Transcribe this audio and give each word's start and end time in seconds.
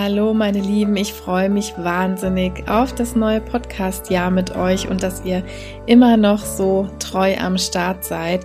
Hallo 0.00 0.32
meine 0.32 0.60
Lieben, 0.60 0.94
ich 0.94 1.12
freue 1.12 1.50
mich 1.50 1.74
wahnsinnig 1.76 2.68
auf 2.68 2.94
das 2.94 3.16
neue 3.16 3.40
Podcast-Jahr 3.40 4.30
mit 4.30 4.54
euch 4.54 4.88
und 4.88 5.02
dass 5.02 5.24
ihr 5.24 5.42
immer 5.86 6.16
noch 6.16 6.38
so 6.38 6.88
treu 7.00 7.36
am 7.36 7.58
Start 7.58 8.04
seid. 8.04 8.44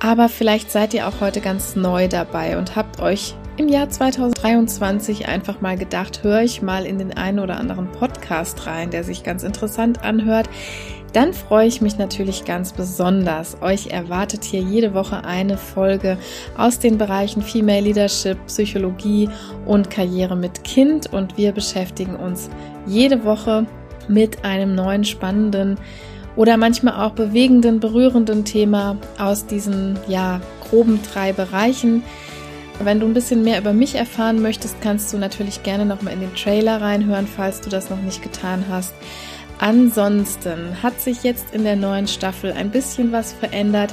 Aber 0.00 0.28
vielleicht 0.28 0.72
seid 0.72 0.94
ihr 0.94 1.06
auch 1.06 1.20
heute 1.20 1.40
ganz 1.40 1.76
neu 1.76 2.08
dabei 2.08 2.58
und 2.58 2.74
habt 2.74 3.00
euch 3.00 3.36
im 3.58 3.68
Jahr 3.68 3.88
2023 3.88 5.28
einfach 5.28 5.60
mal 5.60 5.78
gedacht, 5.78 6.24
höre 6.24 6.42
ich 6.42 6.62
mal 6.62 6.84
in 6.84 6.98
den 6.98 7.16
einen 7.16 7.38
oder 7.38 7.58
anderen 7.58 7.92
Podcast 7.92 8.66
rein, 8.66 8.90
der 8.90 9.04
sich 9.04 9.22
ganz 9.22 9.44
interessant 9.44 10.02
anhört 10.02 10.50
dann 11.18 11.34
freue 11.34 11.66
ich 11.66 11.80
mich 11.80 11.98
natürlich 11.98 12.44
ganz 12.44 12.72
besonders. 12.72 13.60
Euch 13.60 13.88
erwartet 13.88 14.44
hier 14.44 14.60
jede 14.60 14.94
Woche 14.94 15.24
eine 15.24 15.58
Folge 15.58 16.16
aus 16.56 16.78
den 16.78 16.96
Bereichen 16.96 17.42
Female 17.42 17.80
Leadership, 17.80 18.38
Psychologie 18.46 19.28
und 19.66 19.90
Karriere 19.90 20.36
mit 20.36 20.62
Kind 20.62 21.12
und 21.12 21.36
wir 21.36 21.50
beschäftigen 21.50 22.14
uns 22.14 22.48
jede 22.86 23.24
Woche 23.24 23.66
mit 24.06 24.44
einem 24.44 24.76
neuen 24.76 25.02
spannenden 25.02 25.76
oder 26.36 26.56
manchmal 26.56 27.04
auch 27.04 27.14
bewegenden, 27.14 27.80
berührenden 27.80 28.44
Thema 28.44 28.96
aus 29.18 29.44
diesen 29.44 29.98
ja 30.06 30.40
groben 30.70 31.00
drei 31.12 31.32
Bereichen. 31.32 32.04
Wenn 32.78 33.00
du 33.00 33.06
ein 33.06 33.14
bisschen 33.14 33.42
mehr 33.42 33.58
über 33.58 33.72
mich 33.72 33.96
erfahren 33.96 34.40
möchtest, 34.40 34.80
kannst 34.80 35.12
du 35.12 35.18
natürlich 35.18 35.64
gerne 35.64 35.84
noch 35.84 36.00
mal 36.00 36.12
in 36.12 36.20
den 36.20 36.36
Trailer 36.36 36.80
reinhören, 36.80 37.26
falls 37.26 37.60
du 37.60 37.70
das 37.70 37.90
noch 37.90 38.00
nicht 38.02 38.22
getan 38.22 38.66
hast. 38.70 38.94
Ansonsten 39.58 40.82
hat 40.82 41.00
sich 41.00 41.22
jetzt 41.24 41.52
in 41.52 41.64
der 41.64 41.76
neuen 41.76 42.06
Staffel 42.06 42.52
ein 42.52 42.70
bisschen 42.70 43.12
was 43.12 43.32
verändert. 43.32 43.92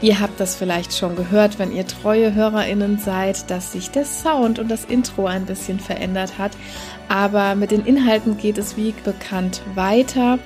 Ihr 0.00 0.20
habt 0.20 0.38
das 0.38 0.54
vielleicht 0.54 0.92
schon 0.96 1.16
gehört, 1.16 1.58
wenn 1.58 1.74
ihr 1.74 1.86
treue 1.86 2.34
Hörerinnen 2.34 2.98
seid, 2.98 3.50
dass 3.50 3.72
sich 3.72 3.90
der 3.90 4.04
Sound 4.04 4.58
und 4.58 4.70
das 4.70 4.84
Intro 4.84 5.26
ein 5.26 5.44
bisschen 5.44 5.80
verändert 5.80 6.38
hat. 6.38 6.52
Aber 7.08 7.54
mit 7.54 7.72
den 7.72 7.84
Inhalten 7.84 8.36
geht 8.36 8.58
es 8.58 8.76
wie 8.76 8.94
bekannt 9.04 9.62
weiter. 9.74 10.38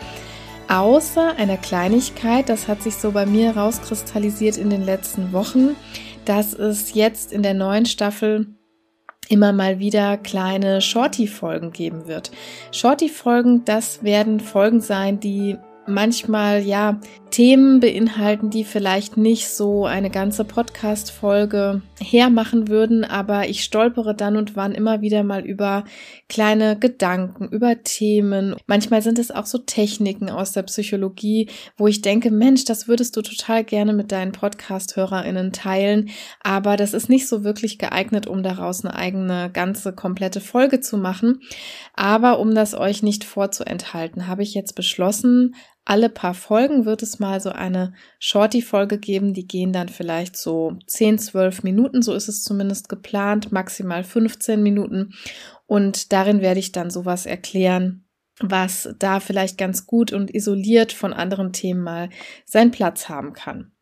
Außer 0.68 1.36
einer 1.36 1.58
Kleinigkeit, 1.58 2.48
das 2.48 2.66
hat 2.66 2.82
sich 2.82 2.96
so 2.96 3.12
bei 3.12 3.26
mir 3.26 3.56
rauskristallisiert 3.56 4.56
in 4.56 4.70
den 4.70 4.82
letzten 4.82 5.32
Wochen, 5.32 5.76
dass 6.24 6.54
es 6.54 6.94
jetzt 6.94 7.32
in 7.32 7.42
der 7.42 7.54
neuen 7.54 7.84
Staffel 7.84 8.46
immer 9.28 9.52
mal 9.52 9.78
wieder 9.78 10.16
kleine 10.18 10.80
Shorty-Folgen 10.80 11.72
geben 11.72 12.06
wird. 12.06 12.30
Shorty-Folgen, 12.72 13.64
das 13.64 14.02
werden 14.02 14.40
Folgen 14.40 14.80
sein, 14.80 15.20
die 15.20 15.58
manchmal 15.86 16.62
ja 16.62 17.00
Themen 17.30 17.80
beinhalten, 17.80 18.50
die 18.50 18.62
vielleicht 18.62 19.16
nicht 19.16 19.48
so 19.48 19.86
eine 19.86 20.10
ganze 20.10 20.44
Podcast-Folge 20.44 21.80
hermachen 21.98 22.68
würden, 22.68 23.04
aber 23.04 23.48
ich 23.48 23.64
stolpere 23.64 24.14
dann 24.14 24.36
und 24.36 24.54
wann 24.54 24.72
immer 24.72 25.00
wieder 25.00 25.22
mal 25.24 25.40
über 25.46 25.84
kleine 26.28 26.78
Gedanken, 26.78 27.48
über 27.48 27.82
Themen. 27.82 28.54
Manchmal 28.66 29.00
sind 29.00 29.18
es 29.18 29.30
auch 29.30 29.46
so 29.46 29.56
Techniken 29.56 30.28
aus 30.28 30.52
der 30.52 30.64
Psychologie, 30.64 31.48
wo 31.78 31.86
ich 31.86 32.02
denke, 32.02 32.30
Mensch, 32.30 32.66
das 32.66 32.86
würdest 32.86 33.16
du 33.16 33.22
total 33.22 33.64
gerne 33.64 33.94
mit 33.94 34.12
deinen 34.12 34.32
Podcast-HörerInnen 34.32 35.52
teilen, 35.52 36.10
aber 36.42 36.76
das 36.76 36.92
ist 36.92 37.08
nicht 37.08 37.28
so 37.28 37.44
wirklich 37.44 37.78
geeignet, 37.78 38.26
um 38.26 38.42
daraus 38.42 38.84
eine 38.84 38.94
eigene, 38.94 39.48
ganze, 39.50 39.94
komplette 39.94 40.42
Folge 40.42 40.80
zu 40.80 40.98
machen. 40.98 41.40
Aber 41.94 42.38
um 42.40 42.54
das 42.54 42.74
euch 42.74 43.02
nicht 43.02 43.24
vorzuenthalten, 43.24 44.26
habe 44.26 44.42
ich 44.42 44.52
jetzt 44.52 44.74
beschlossen, 44.74 45.54
alle 45.84 46.08
paar 46.08 46.34
Folgen 46.34 46.84
wird 46.84 47.02
es 47.02 47.18
mal 47.18 47.40
so 47.40 47.50
eine 47.50 47.94
Shorty-Folge 48.20 48.98
geben. 48.98 49.34
Die 49.34 49.46
gehen 49.46 49.72
dann 49.72 49.88
vielleicht 49.88 50.36
so 50.36 50.78
10, 50.86 51.18
12 51.18 51.64
Minuten. 51.64 52.02
So 52.02 52.14
ist 52.14 52.28
es 52.28 52.44
zumindest 52.44 52.88
geplant. 52.88 53.50
Maximal 53.50 54.04
15 54.04 54.62
Minuten. 54.62 55.14
Und 55.66 56.12
darin 56.12 56.40
werde 56.40 56.60
ich 56.60 56.72
dann 56.72 56.90
sowas 56.90 57.26
erklären, 57.26 58.04
was 58.38 58.94
da 58.98 59.20
vielleicht 59.20 59.58
ganz 59.58 59.86
gut 59.86 60.12
und 60.12 60.32
isoliert 60.32 60.92
von 60.92 61.12
anderen 61.12 61.52
Themen 61.52 61.82
mal 61.82 62.10
seinen 62.44 62.70
Platz 62.70 63.08
haben 63.08 63.32
kann. 63.32 63.72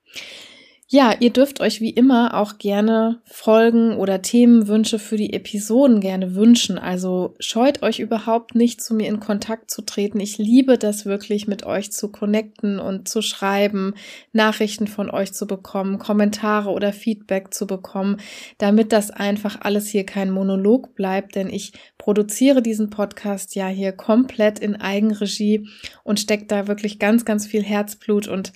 Ja, 0.93 1.15
ihr 1.21 1.31
dürft 1.31 1.61
euch 1.61 1.81
wie 1.81 1.91
immer 1.91 2.35
auch 2.35 2.59
gerne 2.59 3.21
Folgen 3.25 3.97
oder 3.97 4.23
Themenwünsche 4.23 4.99
für 4.99 5.17
die 5.17 5.33
Episoden 5.33 6.01
gerne 6.01 6.35
wünschen. 6.35 6.81
Also 6.81 7.37
scheut 7.39 7.85
euch 7.85 8.01
überhaupt 8.01 8.57
nicht, 8.57 8.83
zu 8.83 8.95
mir 8.95 9.07
in 9.07 9.21
Kontakt 9.21 9.71
zu 9.71 9.83
treten. 9.83 10.19
Ich 10.19 10.37
liebe 10.39 10.79
das 10.79 11.07
wirklich, 11.07 11.47
mit 11.47 11.65
euch 11.65 11.93
zu 11.93 12.11
connecten 12.11 12.81
und 12.81 13.09
zu 13.09 13.23
schreiben, 13.23 13.95
Nachrichten 14.33 14.89
von 14.89 15.11
euch 15.11 15.33
zu 15.33 15.47
bekommen, 15.47 16.01
Kommentare 16.01 16.71
oder 16.71 16.93
Feedback 16.93 17.55
zu 17.55 17.69
bekommen, 17.69 18.17
damit 18.59 18.91
das 18.91 19.13
einfach 19.13 19.59
alles 19.61 19.87
hier 19.87 20.05
kein 20.05 20.33
Monolog 20.33 20.97
bleibt, 20.97 21.37
denn 21.37 21.51
ich 21.51 21.73
produziere 21.99 22.63
diesen 22.63 22.91
Podcast 22.91 23.55
ja 23.55 23.69
hier 23.69 23.93
komplett 23.93 24.59
in 24.59 24.75
Eigenregie 24.75 25.69
und 26.03 26.19
steckt 26.19 26.51
da 26.51 26.67
wirklich 26.67 26.99
ganz, 26.99 27.25
ganz 27.25 27.47
viel 27.47 27.63
Herzblut 27.63 28.27
und 28.27 28.53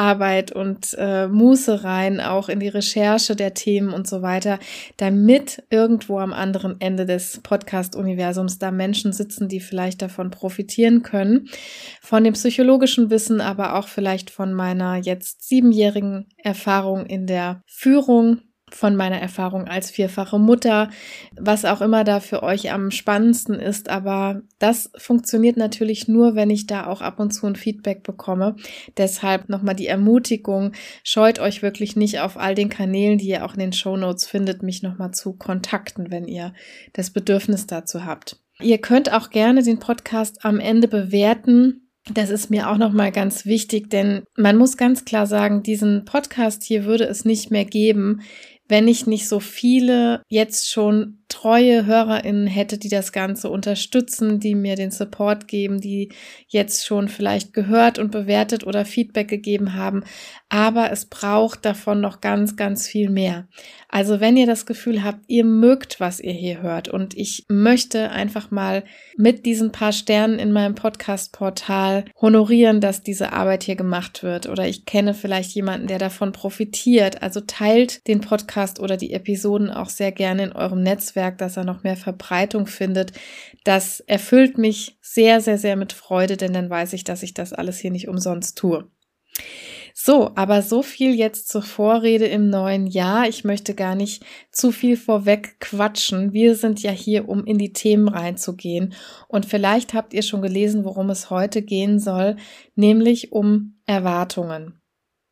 Arbeit 0.00 0.50
und 0.50 0.96
äh, 0.98 1.28
Muße 1.28 1.84
rein, 1.84 2.20
auch 2.22 2.48
in 2.48 2.58
die 2.58 2.68
Recherche 2.68 3.36
der 3.36 3.52
Themen 3.52 3.92
und 3.92 4.08
so 4.08 4.22
weiter, 4.22 4.58
damit 4.96 5.62
irgendwo 5.68 6.18
am 6.18 6.32
anderen 6.32 6.80
Ende 6.80 7.04
des 7.04 7.40
Podcast-Universums 7.42 8.58
da 8.58 8.70
Menschen 8.70 9.12
sitzen, 9.12 9.46
die 9.48 9.60
vielleicht 9.60 10.00
davon 10.00 10.30
profitieren 10.30 11.02
können, 11.02 11.50
von 12.00 12.24
dem 12.24 12.32
psychologischen 12.32 13.10
Wissen, 13.10 13.42
aber 13.42 13.74
auch 13.76 13.88
vielleicht 13.88 14.30
von 14.30 14.54
meiner 14.54 14.96
jetzt 14.96 15.46
siebenjährigen 15.46 16.28
Erfahrung 16.38 17.04
in 17.04 17.26
der 17.26 17.62
Führung 17.66 18.38
von 18.74 18.96
meiner 18.96 19.20
Erfahrung 19.20 19.66
als 19.66 19.90
vierfache 19.90 20.38
Mutter, 20.38 20.90
was 21.36 21.64
auch 21.64 21.80
immer 21.80 22.04
da 22.04 22.20
für 22.20 22.42
euch 22.42 22.72
am 22.72 22.90
spannendsten 22.90 23.54
ist. 23.54 23.88
Aber 23.88 24.42
das 24.58 24.90
funktioniert 24.96 25.56
natürlich 25.56 26.08
nur, 26.08 26.34
wenn 26.34 26.50
ich 26.50 26.66
da 26.66 26.86
auch 26.86 27.00
ab 27.00 27.18
und 27.20 27.32
zu 27.32 27.46
ein 27.46 27.56
Feedback 27.56 28.02
bekomme. 28.02 28.56
Deshalb 28.96 29.48
nochmal 29.48 29.74
die 29.74 29.86
Ermutigung, 29.86 30.72
scheut 31.02 31.38
euch 31.38 31.62
wirklich 31.62 31.96
nicht 31.96 32.20
auf 32.20 32.36
all 32.36 32.54
den 32.54 32.68
Kanälen, 32.68 33.18
die 33.18 33.28
ihr 33.28 33.44
auch 33.44 33.54
in 33.54 33.60
den 33.60 33.72
Show 33.72 33.96
Notes 33.96 34.26
findet, 34.26 34.62
mich 34.62 34.82
nochmal 34.82 35.12
zu 35.12 35.32
kontakten, 35.32 36.10
wenn 36.10 36.26
ihr 36.26 36.52
das 36.92 37.10
Bedürfnis 37.10 37.66
dazu 37.66 38.04
habt. 38.04 38.36
Ihr 38.60 38.78
könnt 38.78 39.12
auch 39.12 39.30
gerne 39.30 39.62
den 39.62 39.78
Podcast 39.78 40.44
am 40.44 40.60
Ende 40.60 40.88
bewerten. 40.88 41.88
Das 42.12 42.30
ist 42.30 42.50
mir 42.50 42.70
auch 42.70 42.78
nochmal 42.78 43.12
ganz 43.12 43.44
wichtig, 43.44 43.90
denn 43.90 44.22
man 44.36 44.56
muss 44.56 44.76
ganz 44.76 45.04
klar 45.04 45.26
sagen, 45.26 45.62
diesen 45.62 46.04
Podcast 46.04 46.62
hier 46.62 46.84
würde 46.84 47.04
es 47.04 47.24
nicht 47.24 47.50
mehr 47.50 47.64
geben, 47.64 48.22
wenn 48.70 48.88
ich 48.88 49.06
nicht 49.06 49.28
so 49.28 49.40
viele 49.40 50.22
jetzt 50.28 50.70
schon 50.70 51.19
treue 51.30 51.86
HörerInnen 51.86 52.46
hätte, 52.46 52.76
die 52.76 52.90
das 52.90 53.12
Ganze 53.12 53.48
unterstützen, 53.48 54.40
die 54.40 54.54
mir 54.54 54.76
den 54.76 54.90
Support 54.90 55.48
geben, 55.48 55.80
die 55.80 56.10
jetzt 56.48 56.84
schon 56.84 57.08
vielleicht 57.08 57.54
gehört 57.54 57.98
und 57.98 58.10
bewertet 58.10 58.66
oder 58.66 58.84
Feedback 58.84 59.28
gegeben 59.28 59.74
haben. 59.74 60.04
Aber 60.50 60.90
es 60.90 61.06
braucht 61.06 61.64
davon 61.64 62.00
noch 62.00 62.20
ganz, 62.20 62.56
ganz 62.56 62.86
viel 62.86 63.08
mehr. 63.08 63.46
Also 63.88 64.20
wenn 64.20 64.36
ihr 64.36 64.46
das 64.46 64.66
Gefühl 64.66 65.02
habt, 65.02 65.20
ihr 65.28 65.44
mögt, 65.44 66.00
was 66.00 66.20
ihr 66.20 66.32
hier 66.32 66.60
hört 66.62 66.88
und 66.88 67.16
ich 67.16 67.44
möchte 67.48 68.10
einfach 68.10 68.50
mal 68.50 68.84
mit 69.16 69.46
diesen 69.46 69.72
paar 69.72 69.92
Sternen 69.92 70.38
in 70.38 70.52
meinem 70.52 70.74
Podcast-Portal 70.74 72.04
honorieren, 72.20 72.80
dass 72.80 73.02
diese 73.02 73.32
Arbeit 73.32 73.62
hier 73.62 73.76
gemacht 73.76 74.22
wird 74.22 74.48
oder 74.48 74.66
ich 74.68 74.84
kenne 74.84 75.14
vielleicht 75.14 75.52
jemanden, 75.52 75.86
der 75.86 75.98
davon 75.98 76.32
profitiert. 76.32 77.22
Also 77.22 77.40
teilt 77.40 78.06
den 78.06 78.20
Podcast 78.20 78.80
oder 78.80 78.96
die 78.96 79.12
Episoden 79.12 79.70
auch 79.70 79.88
sehr 79.88 80.12
gerne 80.12 80.44
in 80.44 80.52
eurem 80.52 80.82
Netzwerk 80.82 81.19
Netzwerk, 81.20 81.38
dass 81.38 81.56
er 81.56 81.64
noch 81.64 81.82
mehr 81.82 81.96
Verbreitung 81.96 82.66
findet. 82.66 83.12
Das 83.64 84.00
erfüllt 84.00 84.58
mich 84.58 84.98
sehr, 85.02 85.40
sehr, 85.40 85.58
sehr 85.58 85.76
mit 85.76 85.92
Freude, 85.92 86.36
denn 86.36 86.52
dann 86.52 86.70
weiß 86.70 86.94
ich, 86.94 87.04
dass 87.04 87.22
ich 87.22 87.34
das 87.34 87.52
alles 87.52 87.78
hier 87.78 87.90
nicht 87.90 88.08
umsonst 88.08 88.56
tue. 88.56 88.90
So, 89.92 90.30
aber 90.34 90.62
so 90.62 90.82
viel 90.82 91.14
jetzt 91.14 91.48
zur 91.48 91.62
Vorrede 91.62 92.26
im 92.26 92.48
neuen 92.48 92.86
Jahr. 92.86 93.28
Ich 93.28 93.44
möchte 93.44 93.74
gar 93.74 93.94
nicht 93.94 94.24
zu 94.50 94.72
viel 94.72 94.96
vorweg 94.96 95.60
quatschen. 95.60 96.32
Wir 96.32 96.54
sind 96.54 96.82
ja 96.82 96.90
hier, 96.90 97.28
um 97.28 97.44
in 97.44 97.58
die 97.58 97.72
Themen 97.72 98.08
reinzugehen. 98.08 98.94
Und 99.28 99.46
vielleicht 99.46 99.92
habt 99.92 100.14
ihr 100.14 100.22
schon 100.22 100.42
gelesen, 100.42 100.84
worum 100.84 101.10
es 101.10 101.28
heute 101.28 101.60
gehen 101.60 101.98
soll, 101.98 102.36
nämlich 102.76 103.32
um 103.32 103.80
Erwartungen. 103.84 104.80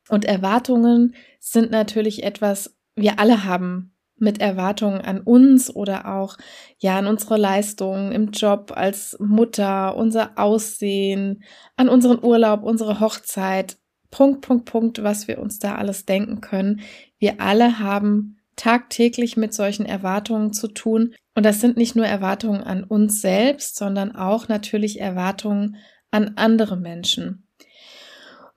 Und 0.08 0.24
Erwartungen 0.24 1.14
sind 1.38 1.70
natürlich 1.70 2.22
etwas, 2.22 2.76
wir 2.94 3.18
alle 3.20 3.44
haben 3.44 3.97
mit 4.20 4.40
Erwartungen 4.40 5.00
an 5.00 5.20
uns 5.20 5.74
oder 5.74 6.14
auch 6.14 6.36
ja 6.78 6.98
an 6.98 7.06
unsere 7.06 7.36
Leistungen 7.36 8.12
im 8.12 8.30
Job 8.30 8.72
als 8.74 9.16
Mutter, 9.20 9.96
unser 9.96 10.38
Aussehen, 10.38 11.42
an 11.76 11.88
unseren 11.88 12.22
Urlaub, 12.22 12.62
unsere 12.62 13.00
Hochzeit, 13.00 13.78
Punkt, 14.10 14.40
Punkt, 14.40 14.64
Punkt, 14.64 15.02
was 15.02 15.28
wir 15.28 15.38
uns 15.38 15.58
da 15.58 15.74
alles 15.76 16.06
denken 16.06 16.40
können. 16.40 16.80
Wir 17.18 17.40
alle 17.40 17.78
haben 17.78 18.38
tagtäglich 18.56 19.36
mit 19.36 19.54
solchen 19.54 19.86
Erwartungen 19.86 20.52
zu 20.52 20.68
tun. 20.68 21.14
Und 21.34 21.46
das 21.46 21.60
sind 21.60 21.76
nicht 21.76 21.96
nur 21.96 22.06
Erwartungen 22.06 22.62
an 22.62 22.84
uns 22.84 23.20
selbst, 23.20 23.76
sondern 23.76 24.14
auch 24.14 24.48
natürlich 24.48 25.00
Erwartungen 25.00 25.76
an 26.10 26.32
andere 26.36 26.76
Menschen. 26.76 27.47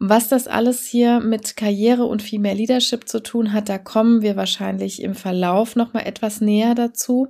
Was 0.04 0.30
das 0.30 0.48
alles 0.48 0.88
hier 0.88 1.20
mit 1.20 1.56
Karriere 1.56 2.06
und 2.06 2.24
Female 2.24 2.56
Leadership 2.56 3.08
zu 3.08 3.22
tun 3.22 3.54
hat, 3.54 3.70
da 3.70 3.78
kommen 3.78 4.24
wir 4.24 4.36
wahrscheinlich 4.36 5.00
im 5.04 5.14
Verlauf 5.14 5.76
nochmal 5.76 6.08
etwas 6.08 6.42
näher 6.42 6.74
dazu. 6.74 7.28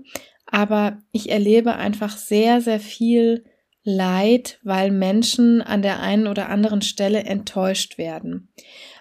aber 0.53 0.99
ich 1.11 1.29
erlebe 1.29 1.75
einfach 1.75 2.15
sehr, 2.17 2.61
sehr 2.61 2.79
viel 2.79 3.45
Leid, 3.83 4.59
weil 4.63 4.91
Menschen 4.91 5.61
an 5.61 5.81
der 5.81 6.01
einen 6.01 6.27
oder 6.27 6.49
anderen 6.49 6.81
Stelle 6.81 7.23
enttäuscht 7.23 7.97
werden. 7.97 8.53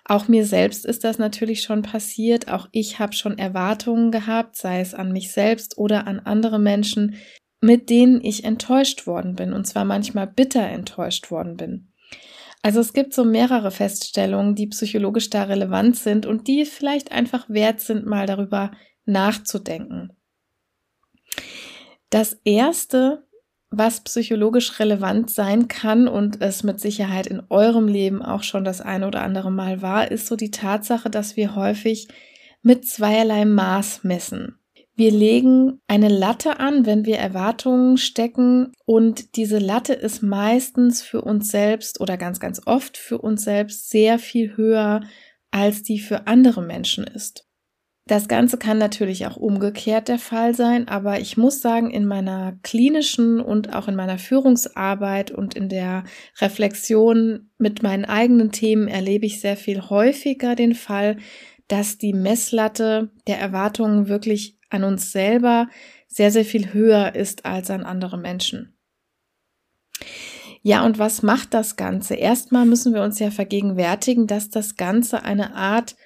Auch 0.04 0.26
mir 0.26 0.44
selbst 0.46 0.84
ist 0.84 1.04
das 1.04 1.18
natürlich 1.18 1.62
schon 1.62 1.82
passiert. 1.82 2.48
Auch 2.48 2.68
ich 2.72 2.98
habe 2.98 3.12
schon 3.12 3.38
Erwartungen 3.38 4.10
gehabt, 4.10 4.56
sei 4.56 4.80
es 4.80 4.94
an 4.94 5.12
mich 5.12 5.32
selbst 5.32 5.76
oder 5.78 6.06
an 6.06 6.18
andere 6.20 6.58
Menschen, 6.58 7.16
mit 7.60 7.90
denen 7.90 8.20
ich 8.20 8.44
enttäuscht 8.44 9.06
worden 9.06 9.34
bin 9.34 9.52
und 9.52 9.66
zwar 9.66 9.84
manchmal 9.84 10.26
bitter 10.26 10.66
enttäuscht 10.66 11.30
worden 11.30 11.56
bin. 11.56 11.89
Also 12.62 12.80
es 12.80 12.92
gibt 12.92 13.14
so 13.14 13.24
mehrere 13.24 13.70
Feststellungen, 13.70 14.54
die 14.54 14.66
psychologisch 14.66 15.30
da 15.30 15.44
relevant 15.44 15.96
sind 15.96 16.26
und 16.26 16.46
die 16.46 16.66
vielleicht 16.66 17.10
einfach 17.10 17.48
wert 17.48 17.80
sind, 17.80 18.06
mal 18.06 18.26
darüber 18.26 18.72
nachzudenken. 19.06 20.12
Das 22.10 22.38
erste, 22.44 23.24
was 23.70 24.02
psychologisch 24.02 24.78
relevant 24.78 25.30
sein 25.30 25.68
kann 25.68 26.06
und 26.08 26.42
es 26.42 26.62
mit 26.62 26.80
Sicherheit 26.80 27.26
in 27.26 27.42
eurem 27.48 27.88
Leben 27.88 28.20
auch 28.20 28.42
schon 28.42 28.64
das 28.64 28.80
eine 28.80 29.06
oder 29.06 29.22
andere 29.22 29.50
Mal 29.50 29.80
war, 29.80 30.10
ist 30.10 30.26
so 30.26 30.36
die 30.36 30.50
Tatsache, 30.50 31.08
dass 31.08 31.36
wir 31.36 31.54
häufig 31.54 32.08
mit 32.62 32.86
zweierlei 32.86 33.46
Maß 33.46 34.04
messen. 34.04 34.59
Wir 35.00 35.12
legen 35.12 35.80
eine 35.86 36.10
Latte 36.10 36.60
an, 36.60 36.84
wenn 36.84 37.06
wir 37.06 37.16
Erwartungen 37.16 37.96
stecken 37.96 38.74
und 38.84 39.34
diese 39.36 39.56
Latte 39.56 39.94
ist 39.94 40.22
meistens 40.22 41.00
für 41.00 41.22
uns 41.22 41.50
selbst 41.50 42.02
oder 42.02 42.18
ganz, 42.18 42.38
ganz 42.38 42.60
oft 42.66 42.98
für 42.98 43.16
uns 43.16 43.44
selbst 43.44 43.88
sehr 43.88 44.18
viel 44.18 44.58
höher, 44.58 45.00
als 45.50 45.82
die 45.82 46.00
für 46.00 46.26
andere 46.26 46.60
Menschen 46.60 47.04
ist. 47.04 47.48
Das 48.08 48.28
Ganze 48.28 48.58
kann 48.58 48.76
natürlich 48.76 49.26
auch 49.26 49.38
umgekehrt 49.38 50.08
der 50.08 50.18
Fall 50.18 50.54
sein, 50.54 50.86
aber 50.86 51.18
ich 51.18 51.38
muss 51.38 51.62
sagen, 51.62 51.90
in 51.90 52.04
meiner 52.04 52.58
klinischen 52.62 53.40
und 53.40 53.72
auch 53.72 53.88
in 53.88 53.96
meiner 53.96 54.18
Führungsarbeit 54.18 55.30
und 55.30 55.54
in 55.54 55.70
der 55.70 56.04
Reflexion 56.42 57.48
mit 57.56 57.82
meinen 57.82 58.04
eigenen 58.04 58.52
Themen 58.52 58.86
erlebe 58.86 59.24
ich 59.24 59.40
sehr 59.40 59.56
viel 59.56 59.80
häufiger 59.80 60.56
den 60.56 60.74
Fall, 60.74 61.16
dass 61.68 61.96
die 61.96 62.12
Messlatte 62.12 63.12
der 63.26 63.38
Erwartungen 63.38 64.08
wirklich 64.08 64.59
an 64.70 64.84
uns 64.84 65.12
selber 65.12 65.68
sehr, 66.08 66.30
sehr 66.30 66.44
viel 66.44 66.72
höher 66.72 67.14
ist 67.14 67.44
als 67.44 67.70
an 67.70 67.84
andere 67.84 68.18
Menschen. 68.18 68.76
Ja, 70.62 70.84
und 70.84 70.98
was 70.98 71.22
macht 71.22 71.54
das 71.54 71.76
Ganze? 71.76 72.14
Erstmal 72.14 72.66
müssen 72.66 72.92
wir 72.92 73.02
uns 73.02 73.18
ja 73.18 73.30
vergegenwärtigen, 73.30 74.26
dass 74.26 74.50
das 74.50 74.76
Ganze 74.76 75.24
eine 75.24 75.54
Art 75.54 75.96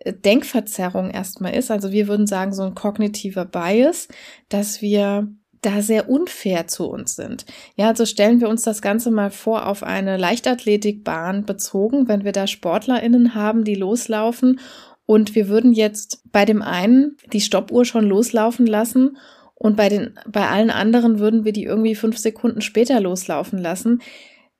äh, 0.00 0.12
Denkverzerrung 0.12 1.10
erstmal 1.10 1.54
ist. 1.54 1.70
Also 1.70 1.92
wir 1.92 2.08
würden 2.08 2.26
sagen, 2.26 2.52
so 2.52 2.62
ein 2.62 2.74
kognitiver 2.74 3.44
Bias, 3.44 4.08
dass 4.48 4.82
wir 4.82 5.28
da 5.62 5.82
sehr 5.82 6.08
unfair 6.08 6.66
zu 6.66 6.88
uns 6.88 7.16
sind. 7.16 7.44
Ja, 7.76 7.88
also 7.88 8.06
stellen 8.06 8.40
wir 8.40 8.48
uns 8.48 8.62
das 8.62 8.80
Ganze 8.80 9.10
mal 9.10 9.30
vor 9.30 9.66
auf 9.66 9.82
eine 9.82 10.16
Leichtathletikbahn 10.16 11.44
bezogen, 11.44 12.08
wenn 12.08 12.24
wir 12.24 12.32
da 12.32 12.46
SportlerInnen 12.46 13.34
haben, 13.34 13.64
die 13.64 13.74
loslaufen 13.74 14.58
und 15.10 15.34
wir 15.34 15.48
würden 15.48 15.72
jetzt 15.72 16.22
bei 16.30 16.44
dem 16.44 16.62
einen 16.62 17.16
die 17.32 17.40
Stoppuhr 17.40 17.84
schon 17.84 18.04
loslaufen 18.06 18.64
lassen 18.64 19.16
und 19.56 19.76
bei 19.76 19.88
den, 19.88 20.16
bei 20.28 20.46
allen 20.46 20.70
anderen 20.70 21.18
würden 21.18 21.44
wir 21.44 21.50
die 21.50 21.64
irgendwie 21.64 21.96
fünf 21.96 22.16
Sekunden 22.16 22.60
später 22.60 23.00
loslaufen 23.00 23.58
lassen. 23.58 24.02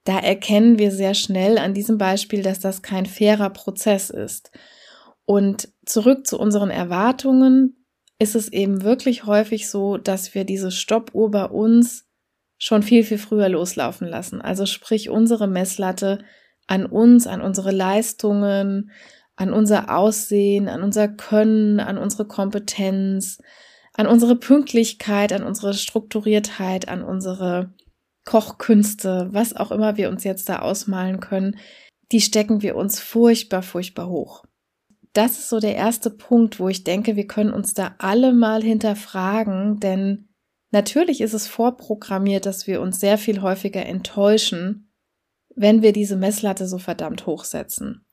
Da 0.03 0.19
erkennen 0.19 0.77
wir 0.77 0.91
sehr 0.91 1.15
schnell 1.15 1.57
an 1.57 1.73
diesem 1.73 1.99
Beispiel, 1.99 2.43
dass 2.43 2.59
das 2.59 2.83
kein 2.83 3.07
fairer 3.07 3.51
Prozess 3.51 4.11
ist. 4.11 4.51
Und 5.25 5.69
zurück 5.87 6.27
zu 6.27 6.37
unseren 6.37 6.71
Erwartungen 6.71 7.87
ist 8.19 8.35
es 8.35 8.49
eben 8.49 8.83
wirklich 8.83 9.27
häufig 9.27 9.71
so, 9.71 9.99
dass 9.99 10.35
wir 10.35 10.43
diese 10.43 10.73
Stoppuhr 10.73 11.31
bei 11.31 11.45
uns 11.45 12.09
schon 12.59 12.83
viel, 12.83 13.05
viel 13.05 13.19
früher 13.19 13.49
loslaufen 13.49 14.09
lassen. 14.09 14.41
Also 14.41 14.67
sprich 14.67 15.11
unsere 15.11 15.47
Messlatte 15.47 16.25
an 16.67 16.87
uns, 16.87 17.29
an 17.29 17.41
unsere 17.41 17.71
Leistungen, 17.71 18.91
an 19.41 19.55
unser 19.55 19.97
Aussehen, 19.97 20.69
an 20.69 20.83
unser 20.83 21.09
Können, 21.09 21.81
an 21.81 21.97
unsere 21.97 22.27
Kompetenz, 22.27 23.39
an 23.95 24.07
unsere 24.07 24.37
Pünktlichkeit, 24.37 25.33
an 25.33 25.43
unsere 25.43 25.73
Strukturiertheit, 25.73 26.89
an 26.89 27.03
unsere 27.03 27.73
Kochkünste, 28.27 29.31
was 29.33 29.57
auch 29.57 29.71
immer 29.71 29.97
wir 29.97 30.11
uns 30.11 30.25
jetzt 30.25 30.51
da 30.51 30.59
ausmalen 30.59 31.21
können, 31.21 31.57
die 32.13 32.21
stecken 32.21 32.61
wir 32.61 32.77
uns 32.77 33.01
furchtbar, 33.01 33.63
furchtbar 33.63 34.11
hoch. 34.11 34.45
Das 35.15 35.39
ist 35.39 35.49
so 35.49 35.59
der 35.59 35.75
erste 35.75 36.11
Punkt, 36.11 36.61
wo 36.61 36.69
ich 36.69 36.85
denke, 36.85 37.17
wir 37.17 37.27
können 37.27 37.55
uns 37.55 37.73
da 37.73 37.95
alle 37.97 38.35
mal 38.35 38.63
hinterfragen, 38.63 39.81
denn 39.81 40.29
natürlich 40.71 41.23
ist 41.23 41.33
es 41.33 41.47
vorprogrammiert, 41.47 42.45
dass 42.45 42.67
wir 42.67 42.83
uns 42.83 43.01
sehr 43.01 43.17
viel 43.17 43.41
häufiger 43.41 43.87
enttäuschen, 43.87 44.93
wenn 45.57 45.81
wir 45.81 45.95
diese 45.95 46.17
Messlatte 46.17 46.69
so 46.69 46.77
verdammt 46.77 47.25
hochsetzen. 47.25 48.05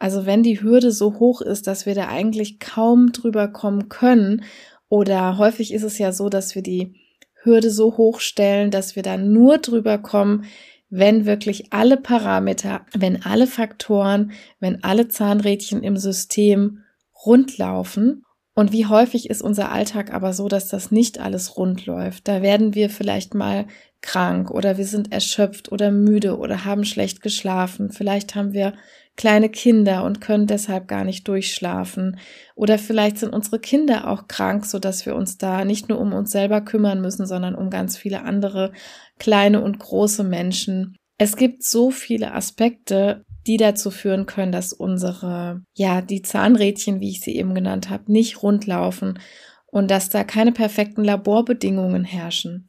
Also 0.00 0.26
wenn 0.26 0.42
die 0.42 0.60
Hürde 0.62 0.90
so 0.90 1.20
hoch 1.20 1.42
ist, 1.42 1.68
dass 1.68 1.86
wir 1.86 1.94
da 1.94 2.08
eigentlich 2.08 2.58
kaum 2.58 3.12
drüber 3.12 3.46
kommen 3.46 3.88
können, 3.88 4.42
oder 4.88 5.38
häufig 5.38 5.72
ist 5.72 5.84
es 5.84 5.98
ja 5.98 6.10
so, 6.10 6.28
dass 6.28 6.56
wir 6.56 6.62
die 6.62 6.94
Hürde 7.42 7.70
so 7.70 7.96
hoch 7.96 8.18
stellen, 8.18 8.72
dass 8.72 8.96
wir 8.96 9.04
da 9.04 9.16
nur 9.16 9.58
drüber 9.58 9.98
kommen, 9.98 10.46
wenn 10.90 11.26
wirklich 11.26 11.72
alle 11.72 11.96
Parameter, 11.96 12.84
wenn 12.92 13.24
alle 13.24 13.46
Faktoren, 13.46 14.32
wenn 14.58 14.82
alle 14.82 15.06
Zahnrädchen 15.06 15.84
im 15.84 15.96
System 15.96 16.80
rund 17.24 17.56
laufen. 17.56 18.24
Und 18.54 18.72
wie 18.72 18.86
häufig 18.86 19.30
ist 19.30 19.42
unser 19.42 19.70
Alltag 19.70 20.12
aber 20.12 20.32
so, 20.32 20.48
dass 20.48 20.66
das 20.66 20.90
nicht 20.90 21.20
alles 21.20 21.56
rund 21.56 21.86
läuft? 21.86 22.26
Da 22.26 22.42
werden 22.42 22.74
wir 22.74 22.90
vielleicht 22.90 23.34
mal 23.34 23.66
krank 24.00 24.50
oder 24.50 24.76
wir 24.76 24.86
sind 24.86 25.12
erschöpft 25.12 25.70
oder 25.70 25.92
müde 25.92 26.36
oder 26.36 26.64
haben 26.64 26.84
schlecht 26.84 27.22
geschlafen. 27.22 27.92
Vielleicht 27.92 28.34
haben 28.34 28.52
wir 28.52 28.74
kleine 29.16 29.50
Kinder 29.50 30.04
und 30.04 30.20
können 30.20 30.46
deshalb 30.46 30.88
gar 30.88 31.04
nicht 31.04 31.28
durchschlafen. 31.28 32.18
Oder 32.54 32.78
vielleicht 32.78 33.18
sind 33.18 33.32
unsere 33.32 33.58
Kinder 33.58 34.08
auch 34.08 34.28
krank, 34.28 34.64
so 34.64 34.78
dass 34.78 35.04
wir 35.04 35.14
uns 35.14 35.36
da 35.36 35.64
nicht 35.64 35.88
nur 35.88 36.00
um 36.00 36.12
uns 36.12 36.30
selber 36.30 36.60
kümmern 36.62 37.00
müssen, 37.00 37.26
sondern 37.26 37.54
um 37.54 37.70
ganz 37.70 37.96
viele 37.96 38.22
andere 38.22 38.72
kleine 39.18 39.60
und 39.62 39.78
große 39.78 40.24
Menschen. 40.24 40.96
Es 41.18 41.36
gibt 41.36 41.64
so 41.64 41.90
viele 41.90 42.32
Aspekte, 42.32 43.24
die 43.46 43.58
dazu 43.58 43.90
führen 43.90 44.26
können, 44.26 44.52
dass 44.52 44.72
unsere, 44.72 45.62
ja, 45.74 46.00
die 46.00 46.22
Zahnrädchen, 46.22 47.00
wie 47.00 47.10
ich 47.10 47.20
sie 47.20 47.36
eben 47.36 47.54
genannt 47.54 47.90
habe, 47.90 48.10
nicht 48.10 48.42
rundlaufen 48.42 49.18
und 49.66 49.90
dass 49.90 50.08
da 50.08 50.24
keine 50.24 50.52
perfekten 50.52 51.04
Laborbedingungen 51.04 52.04
herrschen. 52.04 52.68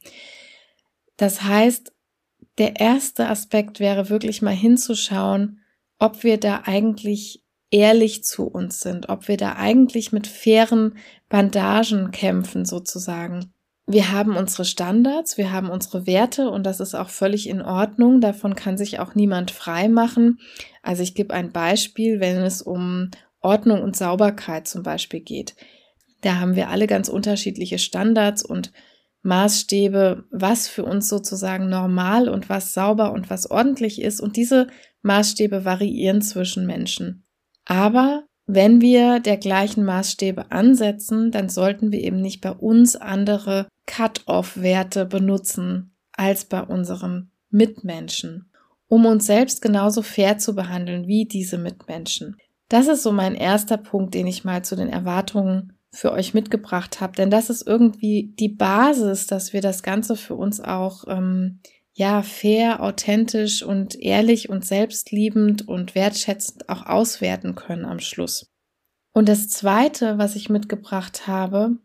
Das 1.16 1.42
heißt, 1.42 1.92
der 2.58 2.78
erste 2.80 3.28
Aspekt 3.28 3.80
wäre 3.80 4.10
wirklich 4.10 4.42
mal 4.42 4.54
hinzuschauen, 4.54 5.61
ob 6.02 6.24
wir 6.24 6.36
da 6.36 6.62
eigentlich 6.64 7.44
ehrlich 7.70 8.24
zu 8.24 8.48
uns 8.48 8.80
sind, 8.80 9.08
ob 9.08 9.28
wir 9.28 9.36
da 9.36 9.52
eigentlich 9.52 10.10
mit 10.10 10.26
fairen 10.26 10.96
Bandagen 11.28 12.10
kämpfen 12.10 12.64
sozusagen. 12.64 13.52
Wir 13.86 14.10
haben 14.10 14.36
unsere 14.36 14.64
Standards, 14.64 15.38
wir 15.38 15.52
haben 15.52 15.70
unsere 15.70 16.04
Werte 16.04 16.50
und 16.50 16.64
das 16.64 16.80
ist 16.80 16.96
auch 16.96 17.08
völlig 17.08 17.48
in 17.48 17.62
Ordnung. 17.62 18.20
Davon 18.20 18.56
kann 18.56 18.76
sich 18.76 18.98
auch 18.98 19.14
niemand 19.14 19.52
frei 19.52 19.86
machen. 19.88 20.40
Also 20.82 21.04
ich 21.04 21.14
gebe 21.14 21.34
ein 21.34 21.52
Beispiel, 21.52 22.18
wenn 22.18 22.38
es 22.38 22.62
um 22.62 23.12
Ordnung 23.40 23.80
und 23.80 23.96
Sauberkeit 23.96 24.66
zum 24.66 24.82
Beispiel 24.82 25.20
geht. 25.20 25.54
Da 26.22 26.40
haben 26.40 26.56
wir 26.56 26.68
alle 26.68 26.88
ganz 26.88 27.08
unterschiedliche 27.08 27.78
Standards 27.78 28.44
und 28.44 28.72
Maßstäbe, 29.22 30.24
was 30.30 30.68
für 30.68 30.84
uns 30.84 31.08
sozusagen 31.08 31.68
normal 31.68 32.28
und 32.28 32.48
was 32.48 32.74
sauber 32.74 33.12
und 33.12 33.30
was 33.30 33.50
ordentlich 33.50 34.00
ist. 34.02 34.20
Und 34.20 34.36
diese 34.36 34.66
Maßstäbe 35.02 35.64
variieren 35.64 36.22
zwischen 36.22 36.66
Menschen. 36.66 37.24
Aber 37.64 38.24
wenn 38.46 38.80
wir 38.80 39.20
der 39.20 39.36
gleichen 39.36 39.84
Maßstäbe 39.84 40.50
ansetzen, 40.50 41.30
dann 41.30 41.48
sollten 41.48 41.92
wir 41.92 42.00
eben 42.00 42.20
nicht 42.20 42.40
bei 42.40 42.50
uns 42.50 42.96
andere 42.96 43.68
Cut-off-Werte 43.86 45.06
benutzen 45.06 45.94
als 46.12 46.44
bei 46.44 46.62
unseren 46.62 47.30
Mitmenschen, 47.50 48.50
um 48.88 49.06
uns 49.06 49.26
selbst 49.26 49.62
genauso 49.62 50.02
fair 50.02 50.38
zu 50.38 50.54
behandeln 50.54 51.06
wie 51.06 51.24
diese 51.24 51.58
Mitmenschen. 51.58 52.36
Das 52.68 52.88
ist 52.88 53.02
so 53.02 53.12
mein 53.12 53.34
erster 53.34 53.76
Punkt, 53.76 54.14
den 54.14 54.26
ich 54.26 54.44
mal 54.44 54.64
zu 54.64 54.76
den 54.76 54.88
Erwartungen 54.88 55.74
für 55.92 56.12
euch 56.12 56.32
mitgebracht 56.32 57.00
habe, 57.00 57.14
denn 57.14 57.30
das 57.30 57.50
ist 57.50 57.66
irgendwie 57.66 58.34
die 58.38 58.48
Basis, 58.48 59.26
dass 59.26 59.52
wir 59.52 59.60
das 59.60 59.82
Ganze 59.82 60.16
für 60.16 60.34
uns 60.34 60.60
auch 60.60 61.04
ähm, 61.06 61.60
ja 61.92 62.22
fair, 62.22 62.82
authentisch 62.82 63.62
und 63.62 64.00
ehrlich 64.00 64.48
und 64.48 64.64
selbstliebend 64.64 65.68
und 65.68 65.94
wertschätzend 65.94 66.68
auch 66.70 66.86
auswerten 66.86 67.54
können 67.54 67.84
am 67.84 68.00
Schluss. 68.00 68.50
Und 69.12 69.28
das 69.28 69.48
zweite, 69.48 70.16
was 70.16 70.36
ich 70.36 70.48
mitgebracht 70.48 71.26
habe, 71.26 71.76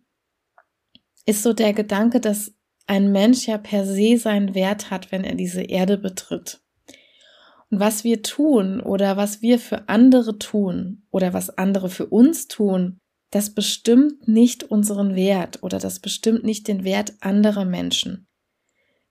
ist 1.26 1.44
so 1.44 1.52
der 1.52 1.74
Gedanke, 1.74 2.22
dass 2.22 2.54
ein 2.88 3.12
Mensch 3.12 3.48
ja 3.48 3.58
per 3.58 3.86
se 3.86 4.18
seinen 4.18 4.56
Wert 4.56 4.90
hat, 4.90 5.12
wenn 5.12 5.26
er 5.26 5.36
diese 5.36 5.62
Erde 5.62 5.98
betritt. 5.98 6.62
Und 7.70 7.82
was 7.82 8.06
wir 8.06 8.24
tun 8.24 8.80
oder 8.80 9.18
was 9.18 9.42
wir 9.42 9.60
für 9.60 9.90
andere 9.90 10.40
tun 10.40 11.06
oder 11.12 11.34
was 11.34 11.50
andere 11.50 11.90
für 11.90 12.06
uns 12.06 12.48
tun, 12.48 13.02
das 13.32 13.54
bestimmt 13.54 14.28
nicht 14.28 14.64
unseren 14.64 15.16
Wert 15.16 15.62
oder 15.64 15.80
das 15.80 16.00
bestimmt 16.00 16.44
nicht 16.44 16.68
den 16.68 16.84
Wert 16.84 17.14
anderer 17.20 17.66
Menschen. 17.66 18.28